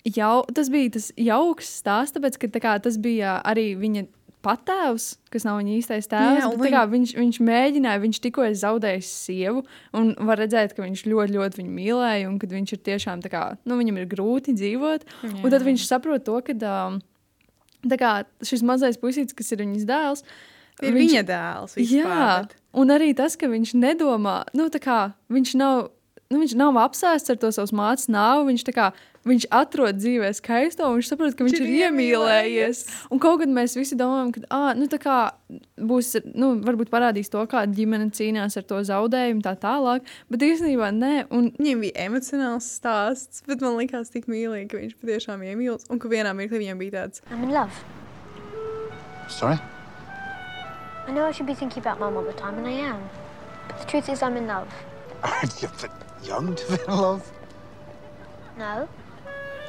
Jau, 0.05 0.45
tas 0.57 0.71
bija 0.73 0.91
tas 0.97 1.11
jauks 1.21 1.69
stāsts, 1.83 2.15
tāpēc, 2.17 2.39
ka 2.41 2.49
tā 2.49 2.61
kā, 2.65 2.79
tas 2.81 2.97
bija 2.97 3.39
arī 3.45 3.75
viņa 3.77 4.07
patēvs, 4.41 5.19
kas 5.29 5.45
nav 5.45 5.59
viņa 5.61 5.73
īstais 5.77 6.07
tēvs. 6.09 6.39
Jā, 6.39 6.45
Jā, 6.47 6.53
bet, 6.57 6.71
kā, 6.73 6.85
viņš, 6.89 7.11
viņš 7.19 7.39
mēģināja, 7.45 8.01
viņš 8.01 8.21
tikko 8.25 8.47
ir 8.49 8.55
zaudējis 8.57 9.11
sievu, 9.27 9.65
un 9.93 10.15
var 10.25 10.41
redzēt, 10.41 10.73
ka 10.73 10.81
viņš 10.87 11.03
ļoti, 11.05 11.35
ļoti 11.37 11.61
viņu 11.61 11.75
mīlēja, 11.77 12.31
un 12.31 12.39
ka 12.41 12.49
viņš 12.49 12.73
ir 12.73 12.81
tiešām, 12.89 13.21
tā 13.21 13.29
kā, 13.35 13.43
nu, 13.69 13.77
viņam 13.77 14.01
ir 14.01 14.09
grūti 14.09 14.55
dzīvot. 14.57 15.05
Jā. 15.29 15.35
Un 15.45 15.53
tad 15.53 15.67
viņš 15.69 15.85
saprot 15.91 16.25
to, 16.25 16.39
ka 16.49 16.57
um, 16.57 16.97
tā 17.85 18.01
kā, 18.01 18.15
šis 18.41 18.65
mazais 18.65 18.97
puisītis, 19.03 19.37
kas 19.37 19.53
ir 19.53 19.61
viņas 19.67 19.85
dēls, 19.93 20.25
Ir 20.81 20.95
viņš- 20.97 21.11
viņa 21.13 21.23
dēls. 21.29 21.77
Jā, 21.77 21.85
vispār, 21.85 22.47
bet- 22.49 22.57
un 22.81 22.89
arī 22.97 23.13
tas, 23.15 23.37
ka 23.37 23.45
viņš 23.53 23.75
nedomā, 23.77 24.39
nu, 24.57 24.71
tā 24.73 24.81
kā 24.81 25.01
viņš 25.29 25.57
nav. 25.61 25.91
Nu, 26.31 26.39
viņš 26.39 26.53
nav 26.55 26.77
apsēsts 26.79 27.33
ar 27.33 27.39
to 27.43 27.49
savas 27.51 27.73
mātes 27.75 28.07
nāvi. 28.07 28.45
Viņš, 28.53 28.63
kā, 28.71 28.85
viņš 29.27 29.49
atrod 29.51 29.97
dzīvē 29.99 30.29
skaisto, 30.39 30.87
un 30.87 31.01
viņš 31.01 31.09
saprot, 31.11 31.33
ka 31.35 31.43
viņš 31.43 31.57
ir 31.57 31.65
ir 31.65 31.79
iemīlējies. 31.89 32.83
Un 33.11 33.19
kaut 33.23 33.41
kad 33.41 33.51
mēs 33.51 33.75
visi 33.75 33.97
domājam, 33.99 34.29
ka 34.37 34.43
ah, 34.55 34.69
nu, 34.79 34.87
tā 34.93 35.01
kā 35.03 35.17
būs, 35.75 36.13
nu, 36.39 36.53
varbūt 36.63 36.93
parādīs 36.93 37.33
to, 37.33 37.43
kā 37.51 37.65
ģimene 37.67 38.13
cīnās 38.15 38.55
ar 38.61 38.67
to 38.69 38.79
zaudējumu, 38.87 39.43
tā 39.43 39.57
tālāk. 39.59 40.07
Bet 40.31 40.45
īstenībā 40.47 40.93
nē, 40.95 41.15
un 41.35 41.49
Viņam 41.59 41.83
bija 41.83 42.05
emocionāls 42.07 42.69
stāsts, 42.79 43.43
bet 43.51 43.65
man 43.67 43.75
liekas, 43.81 44.13
tik 44.15 44.31
mīlīgi, 44.31 44.69
ka 44.71 44.79
viņš 44.85 44.95
patiešām 45.03 45.43
iemīlas. 45.49 45.89
Un 45.91 45.99
ka 45.99 46.13
vienā 46.13 46.31
mirklī 46.39 46.63
viņam 46.63 46.79
bija 46.79 46.95
tāds, 47.01 47.25
I'm 47.35 47.43
in 47.43 47.51
love. 47.51 47.75
Sorry? 49.27 49.59
I 51.09 51.11
know 51.11 51.27
I 51.27 51.33
should 51.33 51.51
be 51.51 51.59
thinking 51.59 51.83
about 51.83 51.99
mum 51.99 52.15
all 52.17 52.23
the 52.23 52.39
time, 52.39 52.55
and 52.63 52.69
I 52.71 52.79
am. 52.87 53.03
But 53.67 53.81
the 53.83 53.91
truth 53.91 54.09
is, 54.09 54.23
I'm 54.23 54.37
in 54.37 54.47
love. 54.47 54.71
Aren't 56.29 56.61
you 56.61 56.67
a 56.67 56.71
bit 56.71 56.77
young 56.77 56.77
to 56.77 56.77
be 56.77 56.83
in 56.83 56.99
love? 56.99 57.33
No? 58.59 58.89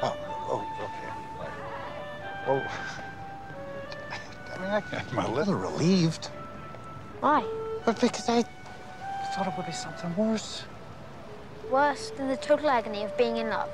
Oh, 0.02 0.16
oh, 0.48 0.66
okay. 0.82 1.50
Oh. 2.46 2.62
I 4.54 4.58
mean, 4.58 4.70
I, 4.70 4.82
I'm 5.10 5.18
a 5.18 5.34
little 5.34 5.54
relieved. 5.54 6.26
Why? 7.20 7.44
But 7.84 8.00
because 8.00 8.28
I 8.28 8.42
thought 9.34 9.46
it 9.46 9.54
would 9.56 9.66
be 9.66 9.72
something 9.72 10.14
worse. 10.16 10.64
Worse 11.70 12.10
than 12.10 12.28
the 12.28 12.36
total 12.36 12.68
agony 12.68 13.04
of 13.04 13.16
being 13.16 13.38
in 13.38 13.48
love. 13.48 13.70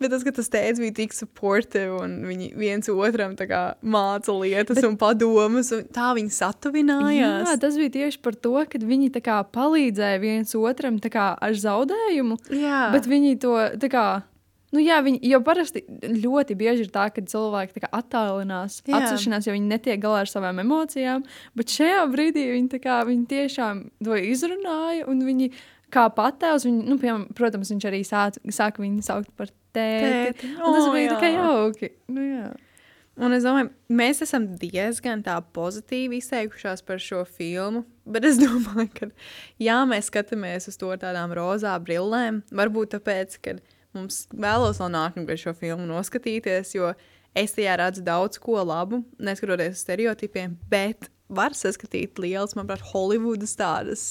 Bet 0.00 0.12
tas, 0.12 0.24
ka 0.26 0.32
tas 0.36 0.50
tēvs 0.52 0.80
bija 0.82 0.96
tik 1.02 1.14
supportive 1.16 2.00
un 2.00 2.18
viņi 2.28 2.50
viens 2.58 2.90
otram 2.92 3.36
māca 3.82 4.34
lietas 4.36 4.80
Bet... 4.80 4.88
un 4.88 4.96
padomus, 5.00 5.72
un 5.76 5.84
tā 5.92 6.10
viņi 6.16 6.34
satuvinājās. 6.36 7.48
jā, 7.48 7.58
tas 7.60 7.78
bija 7.80 7.94
tieši 7.98 8.22
par 8.24 8.36
to, 8.36 8.56
ka 8.70 8.80
viņi 8.80 9.12
kā 9.20 9.40
palīdzēja 9.54 10.22
viens 10.22 10.56
otram 10.58 11.00
kā 11.00 11.32
ar 11.36 11.56
zaudējumu. 11.56 12.40
Jā. 12.54 12.88
Bet 12.94 13.08
viņi 13.10 13.38
to 13.42 13.56
tā 13.80 13.92
kā. 13.92 14.08
Nu, 14.70 14.78
jā, 14.78 15.00
viņi, 15.02 15.18
jo 15.26 15.40
parasti 15.42 15.82
ļoti 16.06 16.54
bieži 16.54 16.84
ir 16.86 16.92
tā, 16.94 17.08
ka 17.10 17.24
cilvēki 17.26 17.82
attālinās, 17.90 18.78
atsevišķinās, 18.86 19.48
jo 19.48 19.54
viņi 19.56 19.66
netiek 19.66 19.98
galā 20.02 20.20
ar 20.22 20.30
savām 20.30 20.62
emocijām. 20.62 21.24
Bet 21.58 21.74
šajā 21.74 22.04
brīdī 22.12 22.46
viņi, 22.52 22.78
kā, 22.84 23.00
viņi 23.08 23.26
tiešām 23.32 23.82
to 24.06 24.14
izrunāja, 24.30 25.08
un 25.10 25.24
viņi 25.26 25.50
kā 25.92 26.06
patēvs, 26.14 26.66
viņi, 26.68 26.82
nu, 26.88 26.96
piemēram, 27.00 27.28
protams, 27.36 27.70
viņš 27.74 27.86
arī 27.90 28.00
sāka 28.06 28.82
viņu 28.82 29.04
saukt 29.06 29.30
par 29.38 29.50
tēti. 29.74 30.34
Tēti. 30.40 30.50
Un 30.58 30.76
tas 30.76 30.90
bija 30.94 31.14
tā 31.14 31.20
kā 31.22 31.30
jā. 31.30 31.46
jauki. 31.46 31.92
Nu, 32.10 32.24
jā. 32.24 32.50
Un 33.20 33.34
es 33.36 33.44
domāju, 33.44 33.68
mēs 33.92 34.22
esam 34.24 34.46
diezgan 34.60 35.20
tā 35.26 35.34
pozitīvi 35.56 36.20
izteikušās 36.22 36.80
par 36.86 37.02
šo 37.02 37.24
filmu. 37.28 37.84
Bet 38.08 38.24
es 38.28 38.40
domāju, 38.44 38.88
ka, 38.96 39.10
ja 39.60 39.82
mēs 39.88 40.08
skatāmies 40.12 40.70
uz 40.70 40.78
to 40.80 40.88
ar 40.94 41.02
tādām 41.02 41.34
rozā 41.36 41.74
brillēm, 41.84 42.40
varbūt 42.48 42.94
tāpēc, 42.96 43.36
ka 43.44 43.58
mums 43.96 44.24
vēlos 44.32 44.80
vēl 44.80 44.92
nākamgad 44.96 45.42
šo 45.42 45.54
filmu 45.58 45.88
noskatīties, 45.90 46.74
jo 46.78 46.94
es 47.36 47.54
tajā 47.56 47.76
redzu 47.82 48.06
daudz 48.06 48.40
ko 48.42 48.62
labu, 48.64 49.02
neskatoties 49.20 49.76
uz 49.76 49.84
stereotipiem, 49.84 50.56
bet 50.70 51.10
var 51.30 51.54
saskatīt 51.54 52.18
liels, 52.22 52.56
manuprāt, 52.56 52.82
Holivudas 52.90 53.52
tādas 53.58 54.06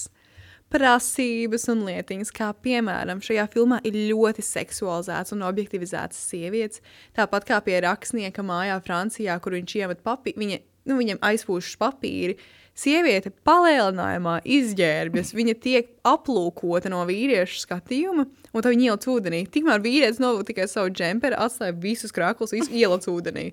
prasības 0.74 1.68
un 1.74 1.84
lietiņas, 1.88 2.32
kā 2.36 2.50
piemēram 2.64 3.24
šajā 3.26 3.48
filmā 3.54 3.80
ir 3.88 3.98
ļoti 4.12 4.46
seksualizēts 4.46 5.34
un 5.36 5.44
objektivizēts 5.48 6.20
sievietes. 6.30 6.84
Tāpat 7.18 7.48
kā 7.50 7.60
pie 7.66 7.80
rakstnieka 7.86 8.46
mājā 8.46 8.78
Francijā, 8.86 9.38
kur 9.42 9.58
viņš 9.58 9.76
iemet 9.82 10.04
papīru, 10.06 10.44
viņa, 10.44 10.60
nu, 10.90 11.00
viņam 11.02 11.22
aizpūšas 11.32 11.80
papīri. 11.82 12.38
Sieviete 12.80 13.34
palielinājumā 13.44 14.38
izģērbjas, 14.48 15.34
viņa 15.36 15.56
tiek 15.60 15.90
aplūkota 16.08 16.88
no 16.94 17.02
vīriešu 17.10 17.66
skatījuma, 17.66 18.24
un 18.54 18.64
tā 18.64 18.72
viņa 18.72 18.86
ieliec 18.86 19.08
ūdenī. 19.12 19.42
Tikmēr 19.52 19.84
vīrietis 19.84 20.22
novilka 20.24 20.54
tikai 20.54 20.70
savu 20.72 20.94
džemperi, 20.94 21.36
atstāja 21.36 21.76
visus 21.76 22.16
krāklus, 22.16 22.56
visu 22.56 22.72
ieliec 22.72 23.10
ūdenī. 23.12 23.50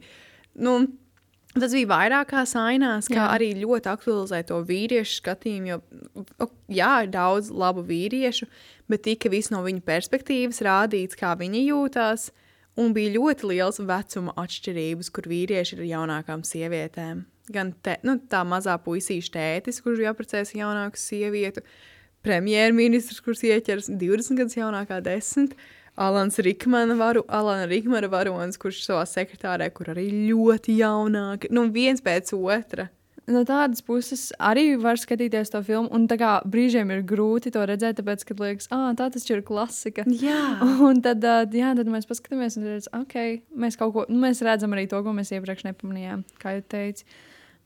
Nu, 0.62 0.78
Tas 1.56 1.72
bija 1.72 1.88
vairākās 1.88 2.52
ainās, 2.60 3.08
kā 3.08 3.22
Jā. 3.22 3.28
arī 3.32 3.50
ļoti 3.56 3.88
aktualizē 3.88 4.42
to 4.48 4.58
vīriešu 4.68 5.20
skatījumu. 5.22 5.70
Jo, 5.70 6.48
jā, 6.68 6.90
ir 7.06 7.12
daudz 7.14 7.48
labu 7.48 7.84
vīriešu, 7.86 8.48
bet 8.92 9.06
tika 9.06 9.32
viss 9.32 9.52
no 9.54 9.62
viņa 9.64 9.80
perspektīvas 9.86 10.60
rādīts, 10.66 11.16
kā 11.16 11.32
viņi 11.40 11.64
jūtās. 11.70 12.28
Un 12.76 12.92
bija 12.92 13.14
ļoti 13.14 13.48
liels 13.54 13.80
vecuma 13.80 14.34
atšķirības, 14.36 15.08
kur 15.16 15.30
vīrieši 15.32 15.78
ir 15.78 15.86
jaunākām 15.94 16.42
sievietēm. 16.44 17.24
Gan 17.52 17.70
te, 17.80 17.94
nu, 18.04 18.18
tā 18.28 18.42
mazā 18.44 18.74
puisīša 18.82 19.32
tētis, 19.32 19.80
kurš 19.80 20.02
bija 20.02 20.12
apprecējis 20.12 20.52
jaunāku 20.58 21.00
sievieti, 21.00 21.62
premjerministrs, 22.26 23.22
kurš 23.24 23.46
ieķers 23.48 23.88
20 23.96 24.42
gadus 24.42 24.58
jaunākā 24.58 25.00
desmit. 25.06 25.56
Alans 25.96 26.38
Rikmana 26.44 26.96
varu, 26.98 27.24
Alana 27.28 27.64
Rikmana 27.70 28.10
varonis, 28.12 28.58
kurš 28.60 28.82
savā 28.84 29.06
sekretārē, 29.08 29.70
kur 29.72 29.94
arī 29.94 30.10
ļoti 30.28 30.76
jaunāki, 30.82 31.50
nu 31.56 31.68
viens 31.72 32.04
pēc 32.04 32.34
otra. 32.36 32.90
No 33.26 33.40
tādas 33.42 33.82
puses 33.82 34.28
arī 34.38 34.76
var 34.78 35.00
skatīties 35.02 35.50
to 35.50 35.58
filmu, 35.66 35.90
un 35.96 36.04
tā 36.06 36.14
kā 36.20 36.36
brīžiem 36.46 36.92
ir 36.94 37.00
grūti 37.06 37.50
to 37.54 37.64
redzēt, 37.66 37.98
tāpēc, 37.98 38.22
ka 38.28 38.36
liekas, 38.38 38.68
ah, 38.70 38.92
tā 38.98 39.08
tas 39.10 39.26
ir 39.26 39.42
klasika. 39.46 40.04
Jā. 40.06 40.60
Un 40.86 41.02
tad, 41.02 41.24
jā, 41.50 41.72
tad 41.74 41.90
mēs 41.90 42.06
paskatāmies, 42.06 42.58
un 42.60 42.68
redzam, 42.70 43.02
ok, 43.02 43.16
mēs 43.58 43.78
kaut 43.80 43.94
ko, 43.96 44.04
nu, 44.12 44.20
mēs 44.22 44.44
redzam 44.46 44.76
arī 44.76 44.86
to, 44.90 45.00
ko 45.02 45.14
mēs 45.16 45.34
iepriekš 45.34 45.66
nepamanījām, 45.66 46.22
kā 46.42 46.54
jau 46.54 46.62
teicu. 46.76 47.08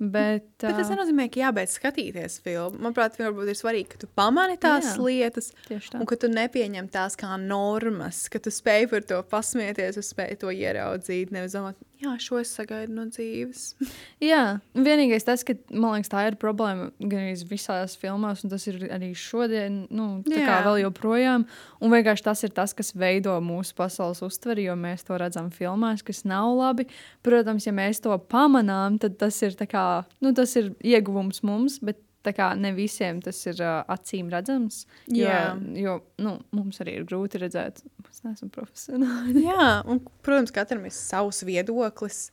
Bet, 0.01 0.47
Bet 0.65 0.79
tas 0.79 0.89
nenozīmē, 0.89 1.27
ka 1.33 1.43
jābeidz 1.43 1.77
skatīties 1.77 2.39
filmu. 2.45 2.81
Manuprāt, 2.81 3.19
varbūt 3.21 3.53
ir 3.53 3.59
svarīgi, 3.59 3.91
ka 3.93 4.01
tu 4.01 4.09
pamani 4.17 4.57
tās 4.61 4.95
Jā. 4.95 4.97
Lietas, 5.05 5.51
tā. 5.69 6.01
un 6.01 6.09
ka 6.09 6.17
tu 6.21 6.31
nepieņem 6.33 6.89
tās 6.93 7.19
kā 7.21 7.37
normas, 7.41 8.25
ka 8.33 8.41
tu 8.41 8.53
spēj 8.55 8.89
par 8.95 9.05
to 9.11 9.21
pasmieties, 9.29 10.01
un 10.01 10.07
spēj 10.07 10.39
to 10.41 10.55
ieraudzīt. 10.57 11.35
Nevis 11.37 11.59
domāt, 11.59 11.77
jā, 12.01 12.15
šo 12.23 12.41
es 12.41 12.51
sagaidu 12.57 12.95
no 12.97 13.07
dzīves. 13.11 13.63
Jā, 14.31 14.61
vienīgais 14.75 15.27
tas, 15.27 15.45
ka 15.47 15.55
man 15.71 15.97
liekas, 15.97 16.11
tā 16.13 16.25
ir 16.29 16.39
problēma 16.41 16.91
gan 16.99 17.23
arī 17.23 17.37
visās 17.51 17.97
filmās, 18.01 18.45
un 18.45 18.53
tas 18.53 18.67
ir 18.71 18.83
arī 18.93 19.13
šodien, 19.17 19.83
nu, 19.93 20.09
tā 20.27 20.37
kā 20.39 20.59
Jā. 20.59 20.61
vēl 20.67 20.83
joprojām. 20.85 21.47
Un 21.81 21.95
vienkārši 21.95 22.27
tas 22.27 22.45
ir 22.47 22.55
tas, 22.57 22.75
kas 22.77 22.93
veido 22.97 23.37
mūsu 23.45 23.77
pasaules 23.79 24.23
uztveri, 24.27 24.69
jo 24.69 24.77
mēs 24.81 25.07
to 25.09 25.19
redzam 25.21 25.51
filmās, 25.55 26.05
kas 26.07 26.25
nav 26.29 26.53
labi. 26.59 26.89
Protams, 27.27 27.69
ja 27.69 27.75
mēs 27.77 28.03
to 28.05 28.17
pamanām, 28.31 29.01
tad 29.03 29.19
tas 29.21 29.41
ir, 29.47 29.57
kā, 29.71 30.05
nu, 30.25 30.35
tas 30.37 30.57
ir 30.61 30.73
ieguvums 30.81 31.45
mums, 31.47 31.81
bet 31.85 32.01
tā 32.27 32.33
kā 32.37 32.51
ne 32.59 32.73
visiem 32.77 33.21
tas 33.25 33.39
ir 33.49 33.61
uh, 33.65 33.81
acīm 33.91 34.31
redzams. 34.33 34.85
Jo, 35.07 35.27
Jā. 35.27 35.43
jo 35.81 35.97
nu, 36.23 36.37
mums 36.57 36.81
arī 36.85 36.99
ir 37.01 37.07
grūti 37.09 37.41
redzēt, 37.43 37.83
mēs 38.05 38.25
neesam 38.27 38.53
profesionāli. 38.55 39.45
jā, 39.51 39.69
un, 39.91 40.03
protams, 40.25 40.55
katram 40.55 40.87
ir 40.89 40.97
savs 40.97 41.45
viedoklis. 41.49 42.29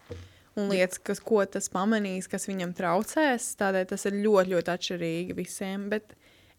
Un 0.57 0.71
lietas, 0.73 0.97
kas, 1.05 1.19
ko 1.21 1.43
tas 1.45 1.67
pamanīs, 1.69 2.25
kas 2.31 2.47
viņam 2.49 2.71
traucēs, 2.73 3.51
tādēļ 3.59 3.83
tas 3.91 4.07
ir 4.09 4.15
ļoti, 4.23 4.55
ļoti 4.55 4.71
atšķirīgi 4.73 5.35
visiem. 5.37 5.83
Bet 5.91 6.15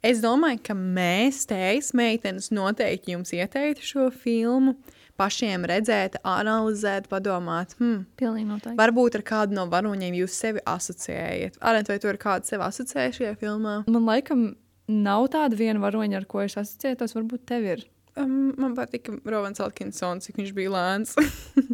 es 0.06 0.20
domāju, 0.22 0.60
ka 0.68 0.76
mēs, 0.78 1.40
tējas 1.50 1.90
meitenes, 1.98 2.52
noteikti 2.54 3.16
jums 3.16 3.34
ieteiktu 3.34 3.88
šo 3.88 4.06
filmu, 4.14 4.76
pašiem 5.18 5.66
redzēt, 5.68 6.16
analizēt, 6.26 7.08
padomāt, 7.10 7.74
hmm, 7.80 8.04
Pilnīgi 8.20 8.46
noteikti. 8.48 8.76
varbūt 8.78 9.18
ar 9.18 9.24
kādu 9.26 9.58
no 9.58 9.66
varoņiem 9.72 10.16
jūs 10.20 10.38
sevi 10.38 10.62
asociējat. 10.68 11.58
Arent, 11.60 11.90
vai 11.90 11.98
tu 12.02 12.08
ar 12.10 12.18
kādu 12.22 12.48
sevi 12.48 12.62
asociēji 12.68 13.18
šajā 13.20 13.34
filmā? 13.42 13.76
Man 13.90 14.06
laikam 14.08 14.48
nav 14.88 15.28
tāda 15.34 15.58
viena 15.58 15.82
varoņa, 15.82 16.22
ar 16.22 16.26
ko 16.30 16.40
es 16.46 16.56
asociētos, 16.56 17.16
varbūt 17.18 17.44
tev 17.50 17.66
ir. 17.74 17.84
Um, 18.18 18.52
man 18.58 18.72
patika 18.74 19.12
Rovans 19.30 19.60
Atkinsons, 19.62 20.24
cik 20.26 20.40
viņš 20.40 20.54
bija 20.56 20.72
lēns. 20.74 21.12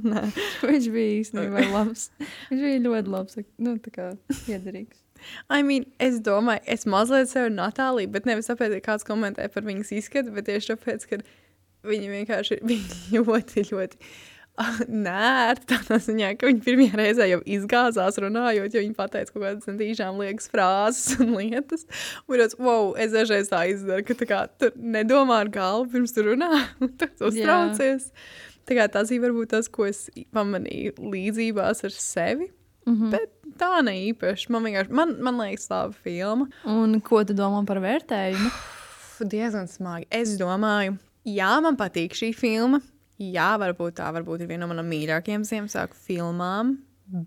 Viņš 0.65 0.89
bija 0.93 1.15
īstenībā 1.23 1.63
labs. 1.77 2.11
Viņš 2.51 2.61
bija 2.67 2.83
ļoti 2.85 3.13
labs. 3.15 3.39
Nu, 3.65 3.77
tā 3.81 3.93
kā 3.95 4.11
iederīgs. 4.51 5.01
I 5.49 5.63
mean, 5.65 5.87
es 6.03 6.19
domāju, 6.21 6.61
es 6.69 6.85
mazliet 6.91 7.31
sev 7.31 7.47
Natāliju, 7.55 8.11
bet 8.13 8.27
nevis 8.29 8.51
tāpēc, 8.51 8.75
ka 8.83 8.91
kāds 8.93 9.07
komentē 9.09 9.47
par 9.55 9.65
viņas 9.65 9.95
izskatu, 9.97 10.35
bet 10.37 10.51
tieši 10.51 10.75
tāpēc, 10.75 11.07
ka 11.09 11.21
viņa 11.23 11.25
vienkārši 11.89 12.57
ir 12.59 12.65
viņa 12.69 13.25
ļoti, 13.25 13.65
ļoti 13.71 14.01
ah, 14.63 14.81
nērta. 14.89 15.67
Tādā 15.75 15.99
ziņā, 16.05 16.33
ka 16.39 16.49
viņa 16.51 16.65
pirmajā 16.65 17.01
reizē 17.01 17.29
jau 17.31 17.41
izgāzās 17.57 18.19
runājot, 18.23 18.75
jo 18.75 18.85
viņa 18.85 18.99
pateica 18.99 19.35
kaut 19.35 19.45
kādas 19.47 19.69
centīšām 19.69 20.19
liekas 20.23 20.51
frāzes 20.53 21.21
un 21.23 21.35
lietas. 21.41 21.87
Un 22.31 22.45
es, 22.47 22.57
wow, 22.61 22.93
es 23.01 23.15
dažreiz 23.15 23.53
tā 23.53 23.65
izdaru, 23.73 24.07
ka 24.07 24.19
tā 24.21 24.31
kā 24.31 24.43
tu 24.61 24.73
nedomā 24.79 25.43
ar 25.45 25.53
galvu 25.53 25.91
pirms 25.95 26.17
tu 26.17 26.27
runā, 26.31 26.51
un 26.83 26.93
tu 26.99 27.11
uztraucies. 27.31 28.11
Tā 28.65 28.77
kā 28.79 28.89
tas 28.89 29.11
ir 29.13 29.21
varbūt 29.21 29.53
tas, 29.53 29.69
ko 29.69 29.85
es 29.91 30.07
pamanīju 30.33 30.97
līdzībās 31.13 31.85
ar 31.85 31.97
sevi. 31.97 32.49
Mhm. 32.89 33.11
Bet 33.13 33.33
tā 33.61 33.81
ne 33.85 33.97
īpaši. 34.11 34.51
Man 34.53 34.67
vienkārši, 34.69 34.95
man, 34.97 35.17
man 35.25 35.41
liekas, 35.41 35.69
laba 35.73 35.97
filma. 36.05 36.49
Un 36.69 36.99
ko 37.05 37.23
tu 37.27 37.37
domā 37.37 37.63
par 37.69 37.81
vērtējumu? 37.85 38.53
Diezgan 39.35 39.69
smagi. 39.71 40.09
Es 40.13 40.35
domāju, 40.41 40.97
jā, 41.29 41.53
man 41.65 41.79
patīk 41.81 42.17
šī 42.17 42.33
filma. 42.37 42.81
Jā, 43.21 43.55
varbūt 43.63 44.01
tā 44.01 44.09
varbūt 44.15 44.43
ir 44.43 44.51
viena 44.51 44.65
no 44.65 44.73
manām 44.73 44.89
mīļākajām 44.91 45.45
Ziemassvētku 45.47 45.99
filmām. 46.09 46.77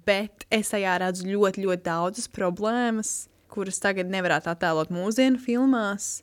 Bet 0.07 0.47
es 0.51 0.73
tajā 0.73 0.97
redzu 1.03 1.27
ļoti, 1.29 1.63
ļoti 1.63 1.85
daudzas 1.85 2.27
problēmas, 2.33 3.11
kuras 3.53 3.79
tagad 3.79 4.09
nevarētu 4.11 4.49
attēlot 4.51 4.91
mūsdienu 4.93 5.39
filmās. 5.39 6.17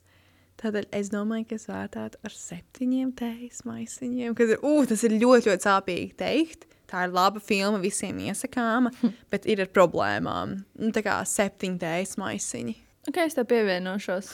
Tādēļ 0.61 0.87
es 0.95 1.11
domāju, 1.11 1.49
ka 1.49 1.57
es 1.59 1.67
vērtētu 1.71 2.21
ar 2.25 2.35
septiņiem 2.35 3.11
tējas 3.19 3.65
maisiņiem. 3.67 4.37
Kad, 4.39 4.55
uh, 4.61 4.83
tas 4.89 5.03
ir 5.07 5.17
ļoti, 5.17 5.51
ļoti 5.51 5.67
sāpīgi 5.67 6.15
teikt. 6.21 6.67
Tā 6.91 7.07
ir 7.07 7.15
laba 7.15 7.41
filma, 7.43 7.81
visiem 7.83 8.21
iesakāma, 8.27 8.93
bet 9.33 9.49
ir 9.51 9.65
ar 9.65 9.71
problēmām. 9.75 10.59
Nu, 10.81 10.91
tā 10.95 11.03
kā 11.07 11.17
septiņi 11.27 11.81
tējas 11.83 12.19
maisiņi. 12.21 12.77
Ok, 13.09 13.23
es 13.27 13.37
tev 13.37 13.49
pievienošos. 13.51 14.31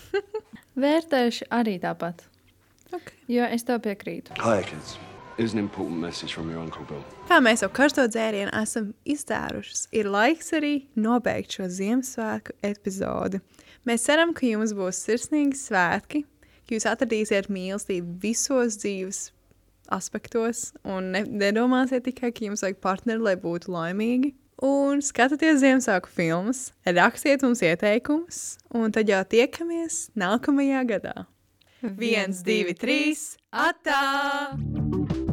Vērtēšu 0.82 1.48
arī 1.56 1.78
tāpat. 1.80 2.26
Okay. 2.94 3.18
Jo 3.28 3.46
es 3.50 3.66
tev 3.66 3.82
piekrītu. 3.86 4.36
Hi, 4.38 4.62
kids. 4.66 4.96
Here's 5.36 5.52
an 5.52 5.58
important 5.58 6.00
message 6.00 6.32
from 6.32 6.50
your 6.50 6.62
Uncle 6.62 6.86
Bill. 6.88 7.02
Kā 7.28 7.42
mēs 7.44 7.60
jau 7.60 7.68
karsto 7.68 8.06
dzērienu 8.08 8.54
esam 8.56 8.94
izdērušas, 9.04 9.82
ir 9.92 10.08
laiks 10.08 10.54
arī 10.56 10.86
nobeigt 10.96 11.58
šo 11.58 11.66
Ziemassvētku 11.68 12.56
epizodi. 12.64 13.42
Mēs 13.84 14.06
ceram, 14.08 14.32
ka 14.32 14.48
jums 14.48 14.72
būs 14.78 15.02
sirsnīgi 15.04 15.58
svētki, 15.60 16.22
ka 16.64 16.76
jūs 16.78 16.88
atradīsiet 16.88 17.50
mīlestību 17.52 18.16
visos 18.22 18.80
dzīves 18.80 19.20
aspektos 19.92 20.70
un 20.88 21.12
ne, 21.12 21.22
nedomāsiet 21.28 22.08
tikai, 22.08 22.32
ka 22.32 22.48
jums 22.48 22.64
vajag 22.64 22.80
partneri, 22.80 23.22
lai 23.28 23.36
būtu 23.36 23.76
laimīgi. 23.76 24.32
Un 24.64 25.04
skatieties 25.04 25.60
Ziemassvētku 25.60 26.16
filmas, 26.16 26.70
rakstiet 26.88 27.44
mums 27.44 27.60
ieteikumus, 27.60 28.44
un 28.72 28.88
tad 28.88 29.12
jau 29.12 29.20
tiekamies 29.36 30.06
nākamajā 30.16 30.86
gadā. 30.96 31.26
1, 31.82 32.42
2, 32.42 32.74
3, 32.74 33.36
atā! 33.52 35.25